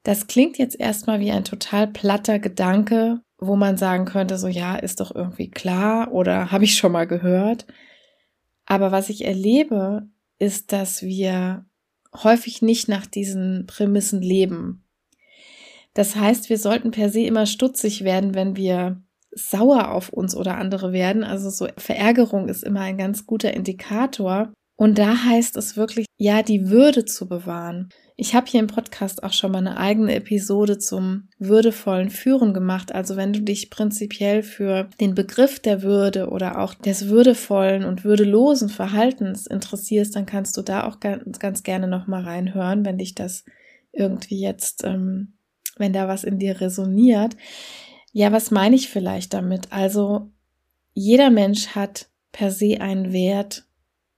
Das 0.03 0.27
klingt 0.27 0.57
jetzt 0.59 0.79
erstmal 0.79 1.21
wie 1.21 1.33
ein 1.33 1.45
total 1.45 1.89
platter 1.89 2.39
Gedanke, 2.39 3.21
wo 3.39 3.57
man 3.57 3.77
sagen 3.77 4.05
könnte, 4.05 4.39
so 4.39 4.49
ja, 4.49 4.77
ist 4.77 5.01
doch 5.01 5.15
irgendwie 5.15 5.51
klar 5.51 6.13
oder 6.13 6.51
habe 6.51 6.65
ich 6.65 6.77
schon 6.77 6.93
mal 6.93 7.07
gehört. 7.07 7.67
Aber 8.65 8.93
was 8.93 9.09
ich 9.11 9.25
erlebe, 9.25 10.09
ist, 10.39 10.73
dass 10.73 11.03
wir 11.03 11.67
häufig 12.15 12.63
nicht 12.63 12.89
nach 12.89 13.07
diesen 13.07 13.67
Prämissen 13.67 14.23
leben. 14.23 14.85
Das 15.95 16.17
heißt, 16.17 16.51
wir 16.51 16.59
sollten 16.59 16.91
per 16.91 17.11
se 17.11 17.21
immer 17.21 17.47
stutzig 17.47 18.05
werden, 18.05 18.35
wenn 18.35 18.57
wir 18.57 19.03
sauer 19.37 19.93
auf 19.93 20.09
uns 20.09 20.35
oder 20.35 20.59
andere 20.59 20.93
werden. 20.93 21.23
Also 21.23 21.51
so 21.51 21.69
Verärgerung 21.77 22.49
ist 22.49 22.65
immer 22.65 22.81
ein 22.81 22.99
ganz 22.99 23.27
guter 23.27 23.55
Indikator. 23.55 24.53
Und 24.79 24.99
da 24.99 25.25
heißt 25.25 25.57
es 25.57 25.77
wirklich, 25.77 26.07
ja, 26.19 26.43
die 26.43 26.69
Würde 26.69 27.05
zu 27.05 27.29
bewahren. 27.29 27.89
Ich 28.19 28.35
habe 28.35 28.47
hier 28.47 28.61
im 28.61 28.67
Podcast 28.67 29.23
auch 29.23 29.33
schon 29.33 29.53
mal 29.53 29.59
eine 29.59 29.77
eigene 29.77 30.15
Episode 30.15 30.79
zum 30.79 31.29
würdevollen 31.39 32.09
Führen 32.09 32.55
gemacht. 32.55 32.95
Also 32.95 33.17
wenn 33.17 33.33
du 33.33 33.41
dich 33.41 33.71
prinzipiell 33.71 34.43
für 34.43 34.89
den 35.01 35.15
Begriff 35.15 35.61
der 35.61 35.83
Würde 35.83 36.29
oder 36.29 36.59
auch 36.61 36.75
des 36.75 37.09
würdevollen 37.09 37.85
und 37.85 38.05
würdelosen 38.05 38.71
Verhaltens 38.71 39.47
interessierst, 39.47 40.17
dann 40.17 40.25
kannst 40.25 40.57
du 40.57 40.63
da 40.63 40.85
auch 40.85 41.01
ganz, 41.01 41.39
ganz 41.39 41.63
gerne 41.63 41.89
noch 41.89 42.07
mal 42.07 42.23
reinhören, 42.23 42.85
wenn 42.87 42.99
dich 42.99 43.15
das 43.15 43.45
irgendwie 43.93 44.41
jetzt, 44.41 44.85
ähm, 44.85 45.35
wenn 45.77 45.93
da 45.93 46.09
was 46.09 46.25
in 46.25 46.39
dir 46.39 46.61
resoniert. 46.61 47.37
Ja, 48.17 48.33
was 48.33 48.51
meine 48.51 48.77
ich 48.77 48.89
vielleicht 48.89 49.35
damit? 49.35 49.73
Also 49.73 50.31
jeder 50.95 51.31
Mensch 51.31 51.69
hat 51.69 52.09
per 52.33 52.51
se 52.51 52.81
einen 52.81 53.13
Wert 53.13 53.67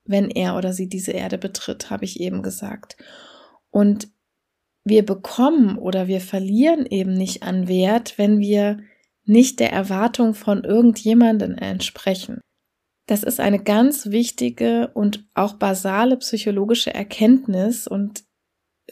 wenn 0.08 0.30
er 0.30 0.56
oder 0.56 0.72
sie 0.72 0.88
diese 0.88 1.12
Erde 1.12 1.38
betritt, 1.38 1.90
habe 1.90 2.04
ich 2.04 2.18
eben 2.18 2.42
gesagt. 2.42 2.96
Und 3.70 4.08
wir 4.82 5.04
bekommen 5.04 5.76
oder 5.76 6.08
wir 6.08 6.20
verlieren 6.20 6.86
eben 6.86 7.12
nicht 7.12 7.42
an 7.42 7.68
Wert, 7.68 8.16
wenn 8.16 8.40
wir 8.40 8.78
nicht 9.24 9.60
der 9.60 9.70
Erwartung 9.70 10.32
von 10.32 10.64
irgendjemanden 10.64 11.58
entsprechen. 11.58 12.40
Das 13.06 13.22
ist 13.22 13.38
eine 13.38 13.62
ganz 13.62 14.06
wichtige 14.06 14.90
und 14.94 15.26
auch 15.34 15.54
basale 15.54 16.16
psychologische 16.16 16.92
Erkenntnis 16.92 17.86
und 17.86 18.24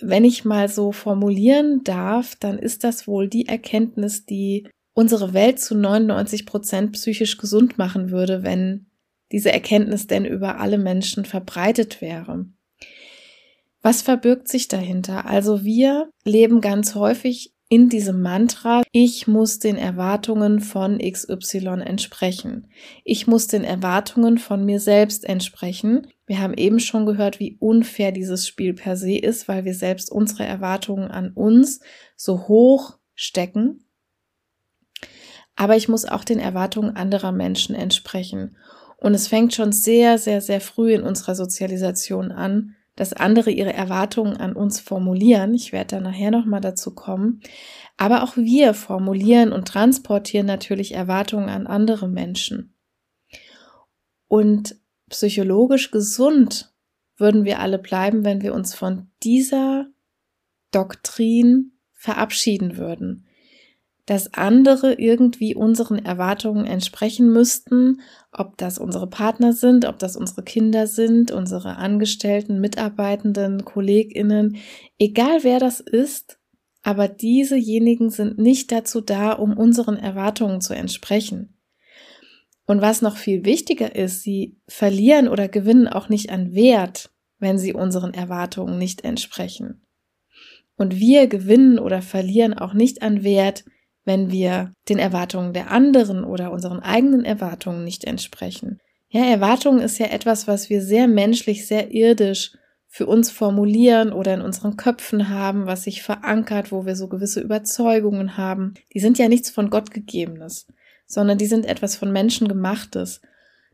wenn 0.03 0.27
ich 0.27 0.45
mal 0.45 0.69
so 0.69 0.93
formulieren 0.93 1.83
darf, 1.83 2.37
dann 2.37 2.59
ist 2.59 2.85
das 2.85 3.09
wohl 3.09 3.29
die 3.29 3.49
Erkenntnis, 3.49 4.27
die 4.27 4.69
unsere 4.97 5.35
Welt 5.35 5.61
zu 5.61 5.77
99 5.77 6.47
Prozent 6.47 6.93
psychisch 6.93 7.37
gesund 7.37 7.77
machen 7.77 8.11
würde, 8.11 8.43
wenn 8.43 8.87
diese 9.31 9.53
Erkenntnis 9.53 10.07
denn 10.07 10.25
über 10.25 10.59
alle 10.59 10.79
Menschen 10.79 11.27
verbreitet 11.27 12.01
wäre. 12.01 12.47
Was 13.83 14.01
verbirgt 14.01 14.49
sich 14.49 14.69
dahinter? 14.69 15.27
Also 15.27 15.65
wir 15.65 16.09
leben 16.25 16.63
ganz 16.63 16.95
häufig 16.95 17.53
in 17.69 17.91
diesem 17.91 18.23
Mantra, 18.23 18.83
ich 18.91 19.27
muss 19.27 19.59
den 19.59 19.77
Erwartungen 19.77 20.61
von 20.61 20.99
XY 20.99 21.83
entsprechen. 21.85 22.69
Ich 23.05 23.27
muss 23.27 23.49
den 23.49 23.65
Erwartungen 23.65 24.39
von 24.39 24.65
mir 24.65 24.81
selbst 24.81 25.29
entsprechen. 25.29 26.07
Wir 26.27 26.41
haben 26.41 26.55
eben 26.55 26.81
schon 26.81 27.05
gehört, 27.05 27.39
wie 27.39 27.57
unfair 27.59 28.13
dieses 28.13 28.47
Spiel 28.47 28.73
per 28.73 28.97
se 28.97 29.19
ist, 29.19 29.47
weil 29.47 29.65
wir 29.65 29.75
selbst 29.75 30.11
unsere 30.11 30.47
Erwartungen 30.47 31.11
an 31.11 31.33
uns 31.33 31.81
so 32.17 32.49
hoch 32.49 32.99
stecken. 33.15 33.86
Aber 35.57 35.77
ich 35.77 35.89
muss 35.89 36.05
auch 36.05 36.23
den 36.23 36.39
Erwartungen 36.39 36.97
anderer 36.97 37.33
Menschen 37.33 37.75
entsprechen. 37.75 38.57
Und 38.99 39.15
es 39.15 39.27
fängt 39.27 39.55
schon 39.55 39.73
sehr, 39.73 40.19
sehr, 40.19 40.41
sehr 40.41 40.61
früh 40.61 40.93
in 40.93 41.03
unserer 41.03 41.35
Sozialisation 41.35 42.31
an, 42.31 42.77
dass 42.95 43.13
andere 43.13 43.51
ihre 43.51 43.73
Erwartungen 43.73 44.37
an 44.37 44.55
uns 44.55 44.81
formulieren. 44.81 45.55
Ich 45.55 45.73
werde 45.73 45.97
da 45.97 46.01
nachher 46.01 46.31
nochmal 46.31 46.61
dazu 46.61 46.95
kommen. 46.95 47.41
Aber 47.97 48.23
auch 48.23 48.37
wir 48.37 48.75
formulieren 48.75 49.53
und 49.53 49.69
transportieren 49.69 50.47
natürlich 50.47 50.95
Erwartungen 50.95 51.49
an 51.49 51.67
andere 51.67 52.09
Menschen. 52.09 52.75
Und 54.29 54.77
psychologisch 55.09 55.91
gesund 55.91 56.73
würden 57.17 57.45
wir 57.45 57.61
alle 57.61 57.79
bleiben, 57.79 58.25
wenn 58.25 58.43
wir 58.43 58.55
uns 58.55 58.75
von 58.75 59.09
dieser 59.23 59.87
Doktrin 60.71 61.73
verabschieden 61.93 62.77
würden 62.77 63.27
dass 64.07 64.33
andere 64.35 64.95
irgendwie 64.95 65.57
unseren 65.57 65.99
Erwartungen 65.99 66.65
entsprechen 66.65 67.33
müssten, 67.33 68.01
ob 68.33 68.57
das 68.57 68.79
unsere 68.79 69.09
Partner 69.09 69.53
sind, 69.53 69.85
ob 69.85 69.99
das 69.99 70.17
unsere 70.17 70.45
Kinder 70.45 70.87
sind, 70.87 71.33
unsere 71.33 71.77
Angestellten, 71.77 72.61
Mitarbeitenden, 72.61 73.65
Kolleginnen, 73.65 74.59
egal 74.99 75.43
wer 75.43 75.59
das 75.59 75.81
ist, 75.81 76.39
aber 76.83 77.09
diesejenigen 77.09 78.11
sind 78.11 78.39
nicht 78.39 78.71
dazu 78.71 79.01
da, 79.01 79.33
um 79.33 79.57
unseren 79.59 79.97
Erwartungen 79.97 80.61
zu 80.61 80.73
entsprechen. 80.73 81.59
Und 82.65 82.81
was 82.81 83.03
noch 83.03 83.17
viel 83.17 83.45
wichtiger 83.45 83.97
ist, 83.97 84.23
sie 84.23 84.57
verlieren 84.69 85.27
oder 85.27 85.49
gewinnen 85.49 85.89
auch 85.89 86.09
nicht 86.09 86.31
an 86.31 86.55
Wert, 86.55 87.11
wenn 87.41 87.59
sie 87.59 87.75
unseren 87.75 88.15
Erwartungen 88.15 88.79
nicht 88.79 89.03
entsprechen. 89.03 89.83
Und 90.77 91.01
wir 91.01 91.27
gewinnen 91.27 91.81
oder 91.81 92.03
verlieren 92.03 92.55
auch 92.55 92.75
nicht 92.75 93.03
an 93.03 93.25
Wert, 93.25 93.65
wenn 94.07 94.31
wir 94.31 94.73
den 94.89 94.99
Erwartungen 94.99 95.53
der 95.53 95.71
anderen 95.71 96.25
oder 96.25 96.53
unseren 96.53 96.81
eigenen 96.81 97.25
Erwartungen 97.25 97.85
nicht 97.85 98.05
entsprechen. 98.05 98.79
Ja, 99.09 99.25
Erwartungen 99.25 99.81
ist 99.81 99.99
ja 99.99 100.07
etwas, 100.07 100.49
was 100.49 100.71
wir 100.71 100.81
sehr 100.81 101.09
menschlich, 101.09 101.67
sehr 101.67 101.93
irdisch 101.93 102.53
für 102.89 103.07
uns 103.07 103.31
formulieren 103.31 104.13
oder 104.13 104.33
in 104.33 104.41
unseren 104.41 104.77
Köpfen 104.77 105.29
haben, 105.29 105.67
was 105.67 105.83
sich 105.83 106.03
verankert, 106.03 106.73
wo 106.73 106.87
wir 106.87 106.97
so 106.97 107.09
gewisse 107.09 107.41
Überzeugungen 107.41 108.37
haben. 108.37 108.75
Die 108.95 109.01
sind 109.01 109.19
ja 109.19 109.29
nichts 109.29 109.51
von 109.51 109.69
Gott 109.69 109.91
gegebenes, 109.91 110.67
sondern 111.07 111.37
die 111.37 111.47
sind 111.47 111.67
etwas 111.67 111.97
von 111.97 112.13
Menschen 112.13 112.49
gemachtes. 112.49 113.21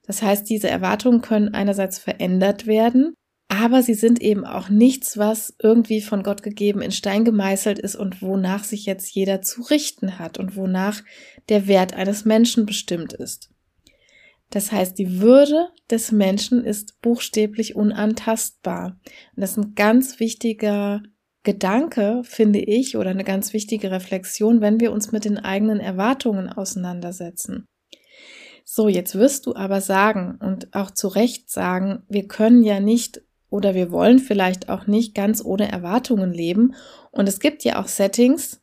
Das 0.05 0.23
heißt, 0.23 0.49
diese 0.49 0.69
Erwartungen 0.69 1.21
können 1.21 1.55
einerseits 1.55 1.99
verändert 1.99 2.67
werden 2.67 3.15
aber 3.53 3.83
sie 3.83 3.93
sind 3.93 4.23
eben 4.23 4.47
auch 4.47 4.71
nichts, 4.71 5.19
was 5.19 5.55
irgendwie 5.63 6.01
von 6.01 6.23
Gott 6.23 6.43
gegeben 6.43 6.81
in 6.81 6.91
Stein 6.91 7.23
gemeißelt 7.23 7.79
ist 7.79 7.97
und 7.97 8.23
wonach 8.23 8.65
sich 8.65 8.87
jetzt 8.87 9.15
jeder 9.15 9.43
zu 9.43 9.61
richten 9.61 10.19
hat 10.19 10.39
und 10.39 10.57
wonach 10.57 11.03
der 11.51 11.67
Wert 11.67 11.93
eines 11.93 12.25
Menschen 12.25 12.65
bestimmt 12.65 13.13
ist. 13.13 13.51
Das 14.49 14.73
heißt, 14.73 14.99
die 14.99 15.21
Würde 15.21 15.69
des 15.91 16.13
Menschen 16.13 16.65
ist 16.65 17.03
buchstäblich 17.03 17.77
unantastbar. 17.77 18.99
Und 19.37 19.43
das 19.43 19.51
ist 19.51 19.59
ein 19.59 19.75
ganz 19.75 20.19
wichtiger 20.19 21.03
Gedanke, 21.43 22.23
finde 22.25 22.61
ich, 22.61 22.97
oder 22.97 23.11
eine 23.11 23.25
ganz 23.25 23.53
wichtige 23.53 23.91
Reflexion, 23.91 24.63
wenn 24.63 24.81
wir 24.81 24.93
uns 24.93 25.13
mit 25.13 25.27
den 25.27 25.37
eigenen 25.37 25.79
Erwartungen 25.79 26.49
auseinandersetzen. 26.49 27.67
So, 28.65 28.89
jetzt 28.89 29.15
wirst 29.15 29.45
du 29.45 29.55
aber 29.55 29.83
sagen 29.83 30.39
und 30.41 30.75
auch 30.75 30.91
zu 30.91 31.09
Recht 31.09 31.51
sagen, 31.51 32.05
wir 32.09 32.29
können 32.29 32.63
ja 32.63 32.81
nicht 32.81 33.21
oder 33.53 33.75
wir 33.75 33.91
wollen 33.93 34.19
vielleicht 34.19 34.69
auch 34.69 34.87
nicht 34.87 35.15
ganz 35.15 35.45
ohne 35.45 35.71
Erwartungen 35.71 36.33
leben. 36.33 36.75
Und 37.11 37.29
es 37.29 37.39
gibt 37.39 37.65
ja 37.65 37.81
auch 37.81 37.89
Settings, 37.89 38.61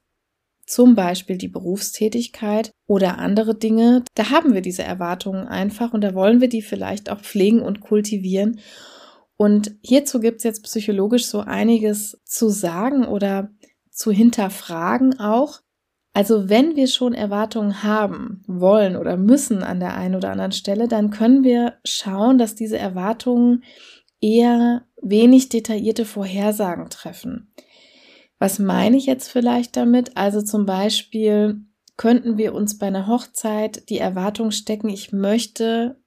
zum 0.65 0.93
Beispiel 0.93 1.37
die 1.37 1.47
Berufstätigkeit 1.47 2.71
oder 2.87 3.17
andere 3.17 3.55
Dinge, 3.55 4.03
da 4.13 4.29
haben 4.29 4.53
wir 4.53 4.61
diese 4.61 4.83
Erwartungen 4.83 5.47
einfach 5.47 5.93
und 5.93 6.01
da 6.01 6.13
wollen 6.13 6.41
wir 6.41 6.49
die 6.49 6.61
vielleicht 6.61 7.09
auch 7.09 7.21
pflegen 7.21 7.61
und 7.61 7.81
kultivieren. 7.81 8.59
Und 9.35 9.71
hierzu 9.81 10.19
gibt 10.19 10.37
es 10.37 10.43
jetzt 10.43 10.63
psychologisch 10.63 11.25
so 11.25 11.39
einiges 11.39 12.21
zu 12.25 12.49
sagen 12.49 13.05
oder 13.05 13.49
zu 13.89 14.11
hinterfragen 14.11 15.19
auch. 15.19 15.61
Also 16.13 16.49
wenn 16.49 16.75
wir 16.75 16.87
schon 16.87 17.13
Erwartungen 17.13 17.83
haben, 17.83 18.43
wollen 18.47 18.95
oder 18.95 19.17
müssen 19.17 19.63
an 19.63 19.79
der 19.79 19.95
einen 19.95 20.15
oder 20.15 20.31
anderen 20.31 20.51
Stelle, 20.51 20.87
dann 20.87 21.09
können 21.09 21.43
wir 21.43 21.75
schauen, 21.83 22.37
dass 22.37 22.55
diese 22.55 22.77
Erwartungen 22.77 23.63
eher 24.21 24.85
wenig 25.01 25.49
detaillierte 25.49 26.05
Vorhersagen 26.05 26.89
treffen. 26.89 27.53
Was 28.37 28.59
meine 28.59 28.97
ich 28.97 29.05
jetzt 29.05 29.29
vielleicht 29.29 29.75
damit? 29.75 30.15
Also 30.17 30.41
zum 30.41 30.65
Beispiel 30.65 31.61
könnten 31.97 32.37
wir 32.37 32.53
uns 32.53 32.77
bei 32.77 32.87
einer 32.87 33.07
Hochzeit 33.07 33.89
die 33.89 33.97
Erwartung 33.97 34.51
stecken, 34.51 34.87
ich 34.89 35.11
möchte 35.11 36.01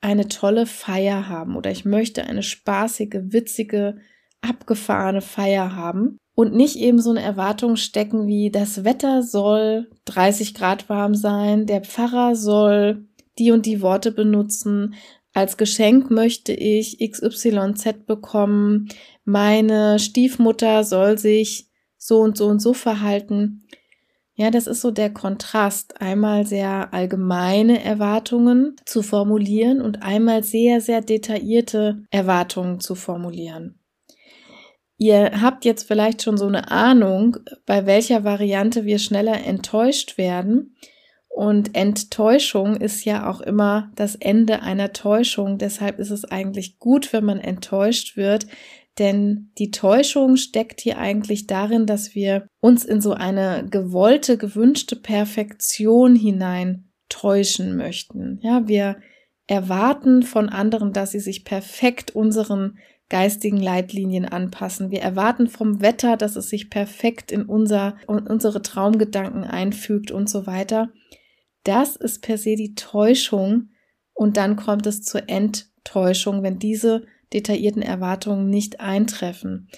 eine 0.00 0.28
tolle 0.28 0.66
Feier 0.66 1.28
haben 1.28 1.56
oder 1.56 1.70
ich 1.70 1.84
möchte 1.84 2.24
eine 2.24 2.42
spaßige, 2.42 3.32
witzige, 3.32 3.98
abgefahrene 4.40 5.20
Feier 5.20 5.74
haben 5.74 6.18
und 6.34 6.54
nicht 6.54 6.76
eben 6.76 7.00
so 7.00 7.10
eine 7.10 7.22
Erwartung 7.22 7.76
stecken 7.76 8.26
wie 8.26 8.50
das 8.50 8.84
Wetter 8.84 9.22
soll 9.22 9.90
30 10.04 10.54
Grad 10.54 10.88
warm 10.88 11.14
sein, 11.14 11.66
der 11.66 11.82
Pfarrer 11.82 12.36
soll 12.36 13.08
die 13.38 13.50
und 13.52 13.66
die 13.66 13.80
Worte 13.80 14.12
benutzen, 14.12 14.94
als 15.32 15.56
Geschenk 15.56 16.10
möchte 16.10 16.52
ich 16.52 16.98
XYZ 16.98 18.06
bekommen, 18.06 18.88
meine 19.24 19.98
Stiefmutter 19.98 20.84
soll 20.84 21.18
sich 21.18 21.68
so 21.96 22.20
und 22.20 22.36
so 22.36 22.46
und 22.46 22.60
so 22.60 22.72
verhalten. 22.72 23.64
Ja, 24.34 24.50
das 24.52 24.68
ist 24.68 24.82
so 24.82 24.92
der 24.92 25.12
Kontrast, 25.12 26.00
einmal 26.00 26.46
sehr 26.46 26.94
allgemeine 26.94 27.82
Erwartungen 27.82 28.76
zu 28.86 29.02
formulieren 29.02 29.80
und 29.80 30.02
einmal 30.02 30.44
sehr, 30.44 30.80
sehr 30.80 31.00
detaillierte 31.00 32.04
Erwartungen 32.10 32.78
zu 32.78 32.94
formulieren. 32.94 33.80
Ihr 34.96 35.40
habt 35.40 35.64
jetzt 35.64 35.86
vielleicht 35.86 36.22
schon 36.22 36.36
so 36.36 36.46
eine 36.46 36.70
Ahnung, 36.70 37.36
bei 37.66 37.86
welcher 37.86 38.24
Variante 38.24 38.84
wir 38.84 38.98
schneller 38.98 39.44
enttäuscht 39.44 40.18
werden. 40.18 40.76
Und 41.38 41.76
Enttäuschung 41.76 42.74
ist 42.74 43.04
ja 43.04 43.30
auch 43.30 43.40
immer 43.40 43.92
das 43.94 44.16
Ende 44.16 44.60
einer 44.62 44.92
Täuschung. 44.92 45.56
Deshalb 45.56 46.00
ist 46.00 46.10
es 46.10 46.24
eigentlich 46.24 46.80
gut, 46.80 47.12
wenn 47.12 47.24
man 47.24 47.38
enttäuscht 47.38 48.16
wird. 48.16 48.48
Denn 48.98 49.52
die 49.56 49.70
Täuschung 49.70 50.34
steckt 50.34 50.80
hier 50.80 50.98
eigentlich 50.98 51.46
darin, 51.46 51.86
dass 51.86 52.16
wir 52.16 52.48
uns 52.58 52.84
in 52.84 53.00
so 53.00 53.12
eine 53.12 53.64
gewollte, 53.70 54.36
gewünschte 54.36 54.96
Perfektion 54.96 56.16
hinein 56.16 56.90
täuschen 57.08 57.76
möchten. 57.76 58.40
Ja, 58.42 58.66
wir 58.66 58.96
erwarten 59.46 60.24
von 60.24 60.48
anderen, 60.48 60.92
dass 60.92 61.12
sie 61.12 61.20
sich 61.20 61.44
perfekt 61.44 62.16
unseren 62.16 62.78
geistigen 63.10 63.58
Leitlinien 63.58 64.24
anpassen. 64.24 64.90
Wir 64.90 65.02
erwarten 65.02 65.46
vom 65.46 65.82
Wetter, 65.82 66.16
dass 66.16 66.34
es 66.34 66.48
sich 66.48 66.68
perfekt 66.68 67.30
in 67.30 67.44
unser, 67.44 67.96
unsere 68.08 68.60
Traumgedanken 68.60 69.44
einfügt 69.44 70.10
und 70.10 70.28
so 70.28 70.48
weiter. 70.48 70.90
Das 71.68 71.96
ist 71.96 72.22
per 72.22 72.38
se 72.38 72.56
die 72.56 72.74
Täuschung 72.74 73.68
und 74.14 74.38
dann 74.38 74.56
kommt 74.56 74.86
es 74.86 75.02
zur 75.02 75.28
Enttäuschung, 75.28 76.42
wenn 76.42 76.58
diese 76.58 77.04
detaillierten 77.34 77.82
Erwartungen 77.82 78.48
nicht 78.48 78.80
eintreffen. 78.80 79.68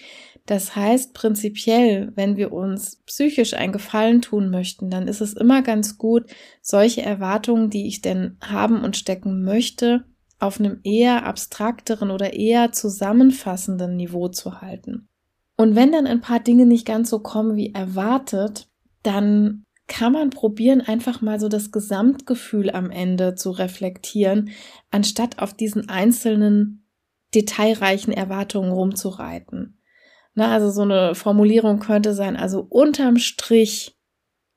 Das 0.46 0.76
heißt 0.76 1.14
prinzipiell, 1.14 2.12
wenn 2.14 2.36
wir 2.36 2.52
uns 2.52 3.02
psychisch 3.06 3.54
einen 3.54 3.72
Gefallen 3.72 4.22
tun 4.22 4.50
möchten, 4.50 4.88
dann 4.88 5.08
ist 5.08 5.20
es 5.20 5.32
immer 5.32 5.62
ganz 5.62 5.98
gut, 5.98 6.30
solche 6.62 7.02
Erwartungen, 7.02 7.70
die 7.70 7.88
ich 7.88 8.00
denn 8.00 8.36
haben 8.40 8.84
und 8.84 8.96
stecken 8.96 9.42
möchte, 9.42 10.04
auf 10.38 10.60
einem 10.60 10.78
eher 10.84 11.26
abstrakteren 11.26 12.12
oder 12.12 12.34
eher 12.34 12.70
zusammenfassenden 12.70 13.96
Niveau 13.96 14.28
zu 14.28 14.60
halten. 14.60 15.08
Und 15.56 15.74
wenn 15.74 15.90
dann 15.90 16.06
ein 16.06 16.20
paar 16.20 16.38
Dinge 16.38 16.66
nicht 16.66 16.86
ganz 16.86 17.10
so 17.10 17.18
kommen 17.18 17.56
wie 17.56 17.74
erwartet, 17.74 18.68
dann 19.02 19.64
kann 19.90 20.12
man 20.12 20.30
probieren, 20.30 20.80
einfach 20.80 21.20
mal 21.20 21.40
so 21.40 21.48
das 21.48 21.72
Gesamtgefühl 21.72 22.70
am 22.70 22.90
Ende 22.92 23.34
zu 23.34 23.50
reflektieren, 23.50 24.50
anstatt 24.92 25.40
auf 25.40 25.52
diesen 25.52 25.88
einzelnen 25.88 26.86
detailreichen 27.34 28.12
Erwartungen 28.12 28.70
rumzureiten. 28.70 29.82
Na, 30.34 30.52
also 30.52 30.70
so 30.70 30.82
eine 30.82 31.16
Formulierung 31.16 31.80
könnte 31.80 32.14
sein, 32.14 32.36
also 32.36 32.60
unterm 32.60 33.16
Strich 33.16 33.98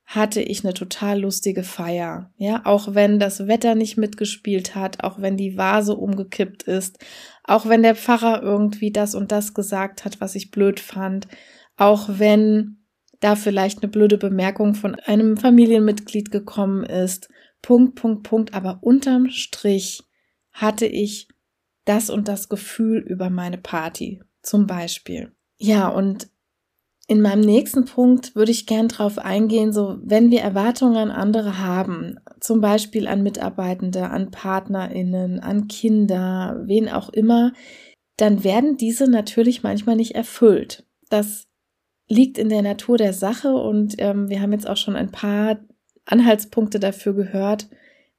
hatte 0.06 0.40
ich 0.40 0.64
eine 0.64 0.76
total 0.76 1.22
lustige 1.22 1.64
Feier. 1.64 2.32
Ja, 2.38 2.62
auch 2.66 2.94
wenn 2.94 3.18
das 3.18 3.48
Wetter 3.48 3.74
nicht 3.74 3.98
mitgespielt 3.98 4.76
hat, 4.76 5.04
auch 5.04 5.20
wenn 5.20 5.36
die 5.36 5.58
Vase 5.58 5.96
umgekippt 5.96 6.64
ist, 6.64 7.00
auch 7.44 7.68
wenn 7.68 7.82
der 7.82 7.96
Pfarrer 7.96 8.44
irgendwie 8.44 8.92
das 8.92 9.16
und 9.16 9.32
das 9.32 9.56
gesagt 9.56 10.06
hat, 10.06 10.22
was 10.22 10.36
ich 10.36 10.52
blöd 10.52 10.80
fand, 10.80 11.28
auch 11.76 12.08
wenn 12.08 12.83
da 13.24 13.36
vielleicht 13.36 13.82
eine 13.82 13.92
blöde 13.92 14.18
Bemerkung 14.18 14.76
von 14.76 14.96
einem 14.96 15.38
Familienmitglied 15.38 16.32
gekommen 16.32 16.84
ist. 16.84 17.30
Punkt, 17.62 17.96
Punkt, 17.96 18.24
Punkt. 18.24 18.54
Aber 18.54 18.80
unterm 18.82 19.30
Strich 19.30 20.04
hatte 20.52 20.86
ich 20.86 21.28
das 21.86 22.10
und 22.10 22.28
das 22.28 22.50
Gefühl 22.50 23.00
über 23.00 23.30
meine 23.30 23.58
Party 23.58 24.22
zum 24.42 24.68
Beispiel. 24.68 25.32
Ja, 25.58 25.88
und 25.88 26.28
in 27.08 27.22
meinem 27.22 27.42
nächsten 27.42 27.86
Punkt 27.86 28.36
würde 28.36 28.52
ich 28.52 28.66
gern 28.66 28.88
drauf 28.88 29.18
eingehen, 29.18 29.74
so 29.74 29.98
wenn 30.04 30.32
wir 30.32 30.42
Erwartungen 30.42 30.96
an 30.96 31.12
andere 31.12 31.60
haben, 31.60 32.18
zum 32.40 32.62
Beispiel 32.62 33.08
an 33.08 33.24
Mitarbeitende, 33.24 34.10
an 34.10 34.32
PartnerInnen, 34.32 35.40
an 35.40 35.68
Kinder, 35.68 36.62
wen 36.66 36.90
auch 36.90 37.10
immer, 37.10 37.54
dann 38.18 38.44
werden 38.44 38.78
diese 38.78 39.10
natürlich 39.10 39.64
manchmal 39.64 39.96
nicht 39.96 40.16
erfüllt. 40.16 40.86
Das 41.10 41.48
liegt 42.08 42.38
in 42.38 42.50
der 42.50 42.62
Natur 42.62 42.98
der 42.98 43.14
Sache 43.14 43.54
und 43.54 43.96
ähm, 43.98 44.30
wir 44.30 44.42
haben 44.42 44.52
jetzt 44.52 44.68
auch 44.68 44.78
schon 44.78 44.96
ein 44.96 45.12
paar 45.12 45.60
Anhaltspunkte 46.06 46.80
dafür 46.80 47.14
gehört, 47.14 47.70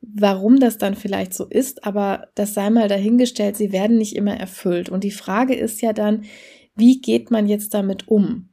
warum 0.01 0.61
das 0.61 0.79
dann 0.79 0.95
vielleicht 0.95 1.35
so 1.35 1.47
ist, 1.47 1.85
aber 1.85 2.29
das 2.35 2.55
sei 2.55 2.71
mal 2.71 2.89
dahingestellt, 2.89 3.57
sie 3.57 3.73
werden 3.73 3.99
nicht 3.99 4.17
immer 4.17 4.37
erfüllt. 4.37 4.89
Und 4.89 5.05
die 5.05 5.11
Frage 5.11 5.55
ist 5.55 5.81
ja 5.81 5.93
dann, 5.93 6.25
wie 6.75 7.01
geht 7.01 7.31
man 7.31 7.47
jetzt 7.47 7.75
damit 7.75 8.09
um? 8.09 8.51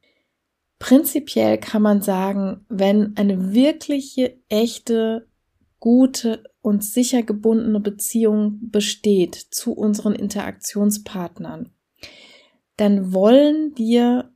Prinzipiell 0.78 1.58
kann 1.58 1.82
man 1.82 2.02
sagen, 2.02 2.64
wenn 2.68 3.16
eine 3.16 3.52
wirkliche, 3.54 4.38
echte, 4.48 5.28
gute 5.78 6.44
und 6.60 6.84
sicher 6.84 7.22
gebundene 7.22 7.80
Beziehung 7.80 8.58
besteht 8.62 9.34
zu 9.34 9.72
unseren 9.72 10.14
Interaktionspartnern, 10.14 11.70
dann 12.76 13.12
wollen 13.12 13.72
wir 13.76 14.32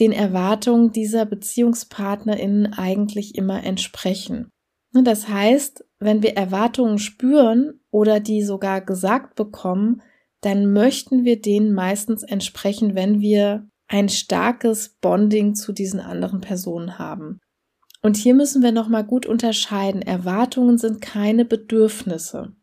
den 0.00 0.12
Erwartungen 0.12 0.92
dieser 0.92 1.26
BeziehungspartnerInnen 1.26 2.72
eigentlich 2.72 3.36
immer 3.36 3.62
entsprechen. 3.62 4.50
Ne, 4.92 5.02
das 5.02 5.28
heißt, 5.28 5.84
wenn 5.98 6.22
wir 6.22 6.36
Erwartungen 6.36 6.98
spüren 6.98 7.80
oder 7.90 8.18
die 8.18 8.42
sogar 8.42 8.80
gesagt 8.80 9.34
bekommen, 9.34 10.02
dann 10.40 10.72
möchten 10.72 11.24
wir 11.24 11.40
denen 11.40 11.74
meistens 11.74 12.22
entsprechen, 12.22 12.94
wenn 12.94 13.20
wir 13.20 13.68
ein 13.88 14.08
starkes 14.08 14.96
Bonding 15.00 15.54
zu 15.54 15.72
diesen 15.72 16.00
anderen 16.00 16.40
Personen 16.40 16.98
haben. 16.98 17.38
Und 18.02 18.16
hier 18.16 18.34
müssen 18.34 18.62
wir 18.62 18.72
nochmal 18.72 19.04
gut 19.04 19.26
unterscheiden. 19.26 20.00
Erwartungen 20.00 20.78
sind 20.78 21.02
keine 21.02 21.44
Bedürfnisse. 21.44 22.54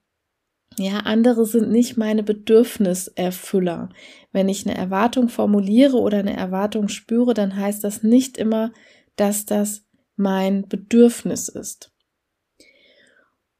Ja, 0.80 1.00
andere 1.00 1.46
sind 1.46 1.72
nicht 1.72 1.98
meine 1.98 2.22
Bedürfniserfüller. 2.22 3.90
Wenn 4.32 4.48
ich 4.48 4.68
eine 4.68 4.78
Erwartung 4.78 5.28
formuliere 5.28 5.98
oder 5.98 6.20
eine 6.20 6.38
Erwartung 6.38 6.88
spüre, 6.88 7.34
dann 7.34 7.56
heißt 7.56 7.84
das 7.84 8.04
nicht 8.04 8.38
immer, 8.38 8.72
dass 9.16 9.46
das 9.46 9.86
mein 10.16 10.68
Bedürfnis 10.68 11.50
ist. 11.50 11.92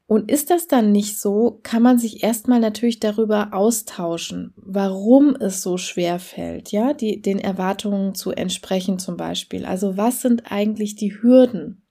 Und 0.06 0.30
ist 0.30 0.50
das 0.50 0.68
dann 0.68 0.90
nicht 0.90 1.18
so, 1.18 1.60
kann 1.62 1.82
man 1.82 1.98
sich 1.98 2.22
erstmal 2.22 2.60
natürlich 2.60 2.98
darüber 2.98 3.52
austauschen, 3.52 4.54
warum 4.56 5.36
es 5.36 5.60
so 5.60 5.76
schwer 5.76 6.18
fällt, 6.18 6.72
ja, 6.72 6.94
die, 6.94 7.20
den 7.20 7.38
Erwartungen 7.38 8.14
zu 8.14 8.30
entsprechen 8.30 8.98
zum 8.98 9.18
Beispiel. 9.18 9.66
Also 9.66 9.98
was 9.98 10.22
sind 10.22 10.50
eigentlich 10.50 10.96
die 10.96 11.20
Hürden? 11.20 11.87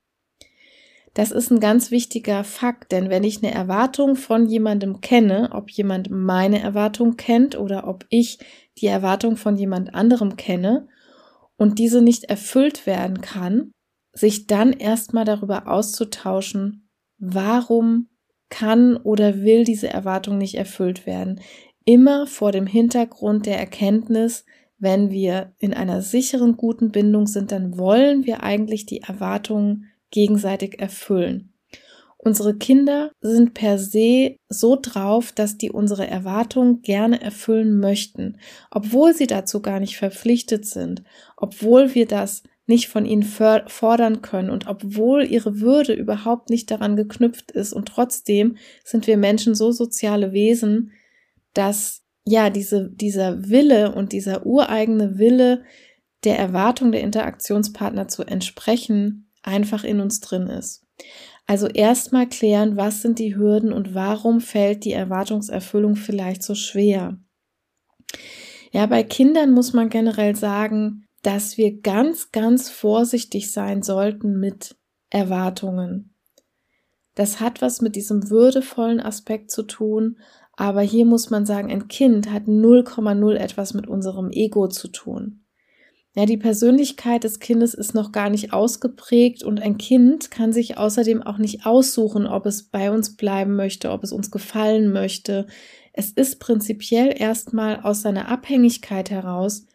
Das 1.17 1.31
ist 1.31 1.49
ein 1.49 1.59
ganz 1.59 1.89
wichtiger 1.89 2.43
Fakt, 2.43 2.91
denn 2.91 3.09
wenn 3.09 3.23
ich 3.23 3.43
eine 3.43 3.51
Erwartung 3.51 4.15
von 4.15 4.45
jemandem 4.45 5.01
kenne, 5.01 5.49
ob 5.51 5.71
jemand 5.71 6.11
meine 6.11 6.61
Erwartung 6.61 7.17
kennt 7.17 7.57
oder 7.57 7.87
ob 7.87 8.05
ich 8.09 8.37
die 8.77 8.85
Erwartung 8.85 9.35
von 9.35 9.57
jemand 9.57 9.95
anderem 9.95 10.35
kenne 10.35 10.87
und 11.55 11.79
diese 11.79 12.03
nicht 12.03 12.25
erfüllt 12.25 12.85
werden 12.85 13.21
kann, 13.21 13.71
sich 14.13 14.45
dann 14.45 14.73
erstmal 14.73 15.25
darüber 15.25 15.67
auszutauschen, 15.67 16.87
warum 17.17 18.09
kann 18.49 18.95
oder 18.95 19.41
will 19.41 19.63
diese 19.63 19.89
Erwartung 19.89 20.37
nicht 20.37 20.53
erfüllt 20.53 21.07
werden. 21.07 21.41
Immer 21.83 22.27
vor 22.27 22.51
dem 22.51 22.67
Hintergrund 22.67 23.47
der 23.47 23.57
Erkenntnis, 23.57 24.45
wenn 24.77 25.09
wir 25.09 25.55
in 25.57 25.73
einer 25.73 26.03
sicheren, 26.03 26.57
guten 26.57 26.91
Bindung 26.91 27.25
sind, 27.25 27.51
dann 27.51 27.75
wollen 27.75 28.27
wir 28.27 28.43
eigentlich 28.43 28.85
die 28.85 29.01
Erwartungen 29.01 29.87
gegenseitig 30.11 30.79
erfüllen. 30.79 31.53
Unsere 32.17 32.57
Kinder 32.57 33.11
sind 33.21 33.53
per 33.53 33.77
se 33.77 34.37
so 34.49 34.77
drauf, 34.81 35.31
dass 35.31 35.57
die 35.57 35.71
unsere 35.71 36.07
Erwartungen 36.07 36.81
gerne 36.81 37.21
erfüllen 37.21 37.79
möchten, 37.79 38.37
obwohl 38.71 39.13
sie 39.13 39.27
dazu 39.27 39.61
gar 39.61 39.79
nicht 39.79 39.97
verpflichtet 39.97 40.65
sind, 40.65 41.03
obwohl 41.37 41.93
wir 41.93 42.07
das 42.07 42.43
nicht 42.65 42.89
von 42.89 43.05
ihnen 43.05 43.23
fordern 43.23 44.21
können 44.21 44.49
und 44.49 44.67
obwohl 44.67 45.23
ihre 45.23 45.61
Würde 45.61 45.93
überhaupt 45.93 46.49
nicht 46.49 46.69
daran 46.69 46.97
geknüpft 46.97 47.51
ist 47.51 47.71
und 47.71 47.87
trotzdem 47.87 48.57
sind 48.83 49.07
wir 49.07 49.15
Menschen 49.15 49.55
so 49.55 49.71
soziale 49.71 50.33
Wesen, 50.33 50.91
dass 51.53 52.03
ja 52.25 52.49
diese, 52.49 52.89
dieser 52.89 53.47
Wille 53.49 53.95
und 53.95 54.11
dieser 54.11 54.45
ureigene 54.45 55.17
Wille 55.17 55.63
der 56.25 56.37
Erwartung 56.37 56.91
der 56.91 57.01
Interaktionspartner 57.01 58.09
zu 58.09 58.23
entsprechen 58.23 59.26
einfach 59.47 59.83
in 59.83 59.99
uns 59.99 60.19
drin 60.19 60.47
ist. 60.47 60.85
Also 61.47 61.67
erstmal 61.67 62.27
klären, 62.27 62.75
was 62.75 63.01
sind 63.01 63.19
die 63.19 63.35
Hürden 63.35 63.71
und 63.71 63.95
warum 63.95 64.41
fällt 64.41 64.83
die 64.83 64.91
Erwartungserfüllung 64.91 65.95
vielleicht 65.95 66.43
so 66.43 66.55
schwer. 66.55 67.17
Ja, 68.71 68.85
bei 68.85 69.03
Kindern 69.03 69.53
muss 69.53 69.71
man 69.71 69.89
generell 69.89 70.35
sagen, 70.35 71.05
dass 71.23 71.57
wir 71.57 71.81
ganz, 71.81 72.31
ganz 72.31 72.69
vorsichtig 72.69 73.51
sein 73.51 73.81
sollten 73.81 74.39
mit 74.39 74.75
Erwartungen. 75.09 76.13
Das 77.15 77.39
hat 77.39 77.61
was 77.61 77.81
mit 77.81 77.95
diesem 77.95 78.29
würdevollen 78.29 78.99
Aspekt 78.99 79.49
zu 79.49 79.63
tun, 79.63 80.19
aber 80.53 80.81
hier 80.81 81.05
muss 81.05 81.29
man 81.29 81.45
sagen, 81.45 81.71
ein 81.71 81.87
Kind 81.87 82.31
hat 82.31 82.43
0,0 82.43 83.33
etwas 83.35 83.73
mit 83.73 83.87
unserem 83.87 84.29
Ego 84.31 84.67
zu 84.67 84.89
tun. 84.89 85.46
Ja, 86.17 86.25
die 86.25 86.37
Persönlichkeit 86.37 87.23
des 87.23 87.39
Kindes 87.39 87.75
ist 87.75 87.93
noch 87.93 88.11
gar 88.11 88.31
nicht 88.31 88.51
ausgeprägt 88.51 89.43
und 89.43 89.61
ein 89.61 89.77
Kind 89.77 90.31
kann 90.31 90.51
sich 90.51 90.75
außerdem 90.75 91.21
auch 91.21 91.37
nicht 91.37 91.67
aussuchen, 91.67 92.25
ob 92.25 92.47
es 92.47 92.63
bei 92.63 92.89
uns 92.89 93.15
bleiben 93.15 93.55
möchte, 93.55 93.91
ob 93.91 94.03
es 94.03 94.11
uns 94.11 94.31
gefallen 94.31 94.91
möchte. 94.91 95.45
Es 95.93 96.09
ist 96.09 96.39
prinzipiell 96.39 97.13
erstmal 97.15 97.81
aus 97.81 98.01
seiner 98.01 98.29
Abhängigkeit 98.29 99.11
heraus 99.11 99.67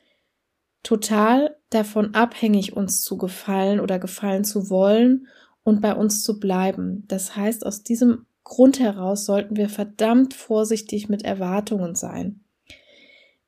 total 0.83 1.57
davon 1.71 2.13
abhängig, 2.17 2.77
uns 2.77 3.03
zu 3.03 3.19
gefallen 3.19 3.79
oder 3.79 4.01
gefallen 4.01 4.43
zu 4.43 4.69
wollen 4.69 5.29
und 5.63 5.81
bei 5.81 5.95
uns 5.95 6.25
zu 6.25 6.41
bleiben. 6.41 7.05
Das 7.07 7.37
heißt, 7.37 7.65
aus 7.65 7.85
diesem 7.85 8.27
Grund 8.43 8.81
heraus 8.81 9.27
sollten 9.27 9.55
wir 9.55 9.69
verdammt 9.69 10.35
vorsichtig 10.35 11.09
mit 11.09 11.25
Erwartungen 11.25 11.95
sein. 11.95 12.41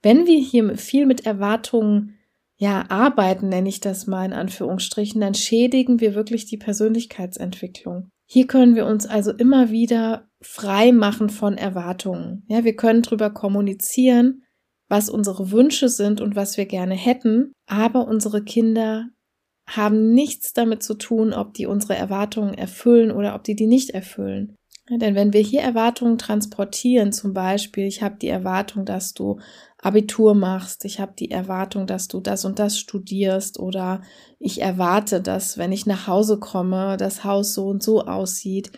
Wenn 0.01 0.27
wir 0.27 0.39
hier 0.39 0.79
viel 0.79 1.07
mit 1.07 1.27
Erwartungen 1.27 2.14
ja, 2.57 2.85
arbeiten, 2.89 3.49
nenne 3.49 3.69
ich 3.69 3.81
das 3.81 4.07
mal 4.07 4.25
in 4.25 4.33
Anführungsstrichen, 4.33 5.21
dann 5.21 5.35
schädigen 5.35 6.01
wir 6.01 6.15
wirklich 6.15 6.47
die 6.47 6.57
Persönlichkeitsentwicklung. 6.57 8.09
Hier 8.27 8.47
können 8.47 8.75
wir 8.75 8.87
uns 8.87 9.07
also 9.07 9.33
immer 9.33 9.71
wieder 9.71 10.29
frei 10.41 10.93
machen 10.93 11.31
von 11.31 11.59
Erwartungen. 11.59 12.45
Ja, 12.49 12.65
wir 12.65 12.77
können 12.77 13.03
drüber 13.03 13.31
kommunizieren, 13.31 14.43
was 14.89 15.11
unsere 15.11 15.51
Wünsche 15.51 15.89
sind 15.89 16.21
und 16.21 16.37
was 16.37 16.57
wir 16.57 16.67
gerne 16.67 16.95
hätten, 16.95 17.53
aber 17.67 18.07
unsere 18.07 18.43
Kinder 18.43 19.09
haben 19.69 20.13
nichts 20.13 20.53
damit 20.53 20.83
zu 20.83 20.95
tun, 20.95 21.33
ob 21.33 21.55
die 21.55 21.67
unsere 21.67 21.97
Erwartungen 21.97 22.55
erfüllen 22.55 23.11
oder 23.11 23.35
ob 23.35 23.45
die 23.45 23.57
die 23.57 23.67
nicht 23.67 23.91
erfüllen. 23.91 24.57
Denn 24.91 25.15
wenn 25.15 25.33
wir 25.33 25.41
hier 25.41 25.63
Erwartungen 25.63 26.19
transportieren, 26.19 27.11
zum 27.13 27.33
Beispiel, 27.33 27.87
ich 27.87 28.03
habe 28.03 28.17
die 28.21 28.29
Erwartung, 28.29 28.85
dass 28.85 29.15
du 29.15 29.41
Abitur 29.79 30.35
machst, 30.35 30.85
ich 30.85 31.01
habe 31.01 31.15
die 31.19 31.31
Erwartung, 31.31 31.87
dass 31.87 32.07
du 32.07 32.21
das 32.21 32.45
und 32.45 32.59
das 32.59 32.79
studierst 32.79 33.59
oder 33.59 34.03
ich 34.39 34.61
erwarte, 34.61 35.23
dass 35.23 35.57
wenn 35.57 35.73
ich 35.73 35.87
nach 35.87 36.07
Hause 36.07 36.39
komme, 36.39 36.99
das 36.99 37.25
Haus 37.25 37.55
so 37.55 37.67
und 37.67 37.83
so 37.83 38.03
aussieht. 38.03 38.73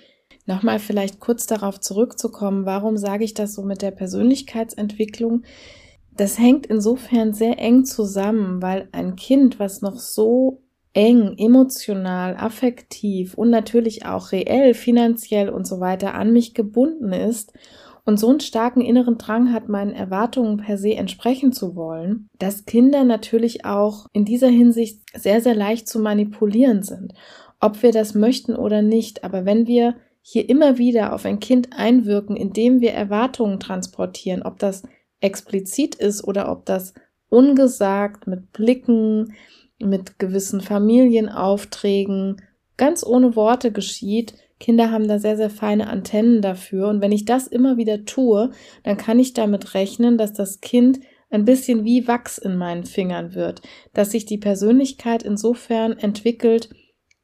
Nochmal 0.47 0.79
vielleicht 0.79 1.19
kurz 1.19 1.47
darauf 1.47 1.81
zurückzukommen, 1.81 2.67
warum 2.67 2.97
sage 2.97 3.25
ich 3.25 3.35
das 3.35 3.55
so 3.55 3.63
mit 3.63 3.83
der 3.83 3.91
Persönlichkeitsentwicklung? 3.91 5.43
Das 6.13 6.39
hängt 6.39 6.67
insofern 6.67 7.35
sehr 7.35 7.59
eng 7.59 7.85
zusammen, 7.85 8.63
weil 8.63 8.89
ein 8.93 9.17
Kind, 9.17 9.59
was 9.59 9.83
noch 9.83 9.99
so 9.99 10.63
eng, 10.97 11.35
emotional, 11.37 12.37
affektiv 12.37 13.35
und 13.35 13.51
natürlich 13.51 14.07
auch 14.07 14.33
reell, 14.33 14.73
finanziell 14.73 15.51
und 15.51 15.67
so 15.67 15.79
weiter 15.79 16.15
an 16.15 16.33
mich 16.33 16.55
gebunden 16.55 17.13
ist 17.13 17.53
und 18.07 18.19
so 18.19 18.31
einen 18.31 18.41
starken 18.41 18.81
inneren 18.81 19.19
Drang 19.19 19.53
hat, 19.53 19.69
meinen 19.69 19.93
Erwartungen 19.93 20.57
per 20.57 20.79
se 20.79 20.95
entsprechen 20.95 21.53
zu 21.53 21.77
wollen, 21.77 22.29
dass 22.39 22.65
Kinder 22.65 23.05
natürlich 23.05 23.67
auch 23.67 24.07
in 24.15 24.25
dieser 24.25 24.49
Hinsicht 24.49 25.03
sehr, 25.15 25.43
sehr 25.43 25.55
leicht 25.55 25.87
zu 25.87 25.99
manipulieren 25.99 26.83
sind. 26.83 27.13
Ob 27.61 27.83
wir 27.83 27.93
das 27.93 28.15
möchten 28.15 28.57
oder 28.57 28.81
nicht, 28.81 29.23
aber 29.23 29.45
wenn 29.45 29.67
wir 29.67 29.97
hier 30.23 30.49
immer 30.49 30.79
wieder 30.79 31.13
auf 31.13 31.27
ein 31.27 31.41
Kind 31.41 31.71
einwirken, 31.73 32.37
indem 32.37 32.81
wir 32.81 32.93
Erwartungen 32.93 33.61
transportieren, 33.61 34.43
ob 34.43 34.59
das 34.59 34.83
explizit 35.21 35.95
ist 35.95 36.25
oder 36.25 36.51
ob 36.51 36.65
das 36.65 36.95
ungesagt 37.29 38.27
mit 38.27 38.53
Blicken, 38.53 39.35
mit 39.79 40.19
gewissen 40.19 40.61
Familienaufträgen, 40.61 42.43
ganz 42.77 43.05
ohne 43.05 43.37
Worte 43.37 43.73
geschieht. 43.73 44.35
Kinder 44.59 44.91
haben 44.91 45.07
da 45.07 45.19
sehr, 45.19 45.37
sehr 45.37 45.51
feine 45.51 45.89
Antennen 45.89 46.41
dafür. 46.41 46.89
Und 46.89 47.01
wenn 47.01 47.13
ich 47.13 47.25
das 47.25 47.47
immer 47.47 47.77
wieder 47.77 48.05
tue, 48.05 48.51
dann 48.85 48.97
kann 48.97 49.19
ich 49.19 49.35
damit 49.35 49.75
rechnen, 49.75 50.17
dass 50.19 50.33
das 50.33 50.61
Kind 50.61 51.01
ein 51.31 51.45
bisschen 51.45 51.85
wie 51.85 52.07
Wachs 52.07 52.39
in 52.39 52.57
meinen 52.57 52.85
Fingern 52.85 53.35
wird, 53.35 53.61
dass 53.93 54.13
sich 54.13 54.27
die 54.27 54.39
Persönlichkeit 54.39 55.23
insofern 55.23 55.93
entwickelt, 55.99 56.71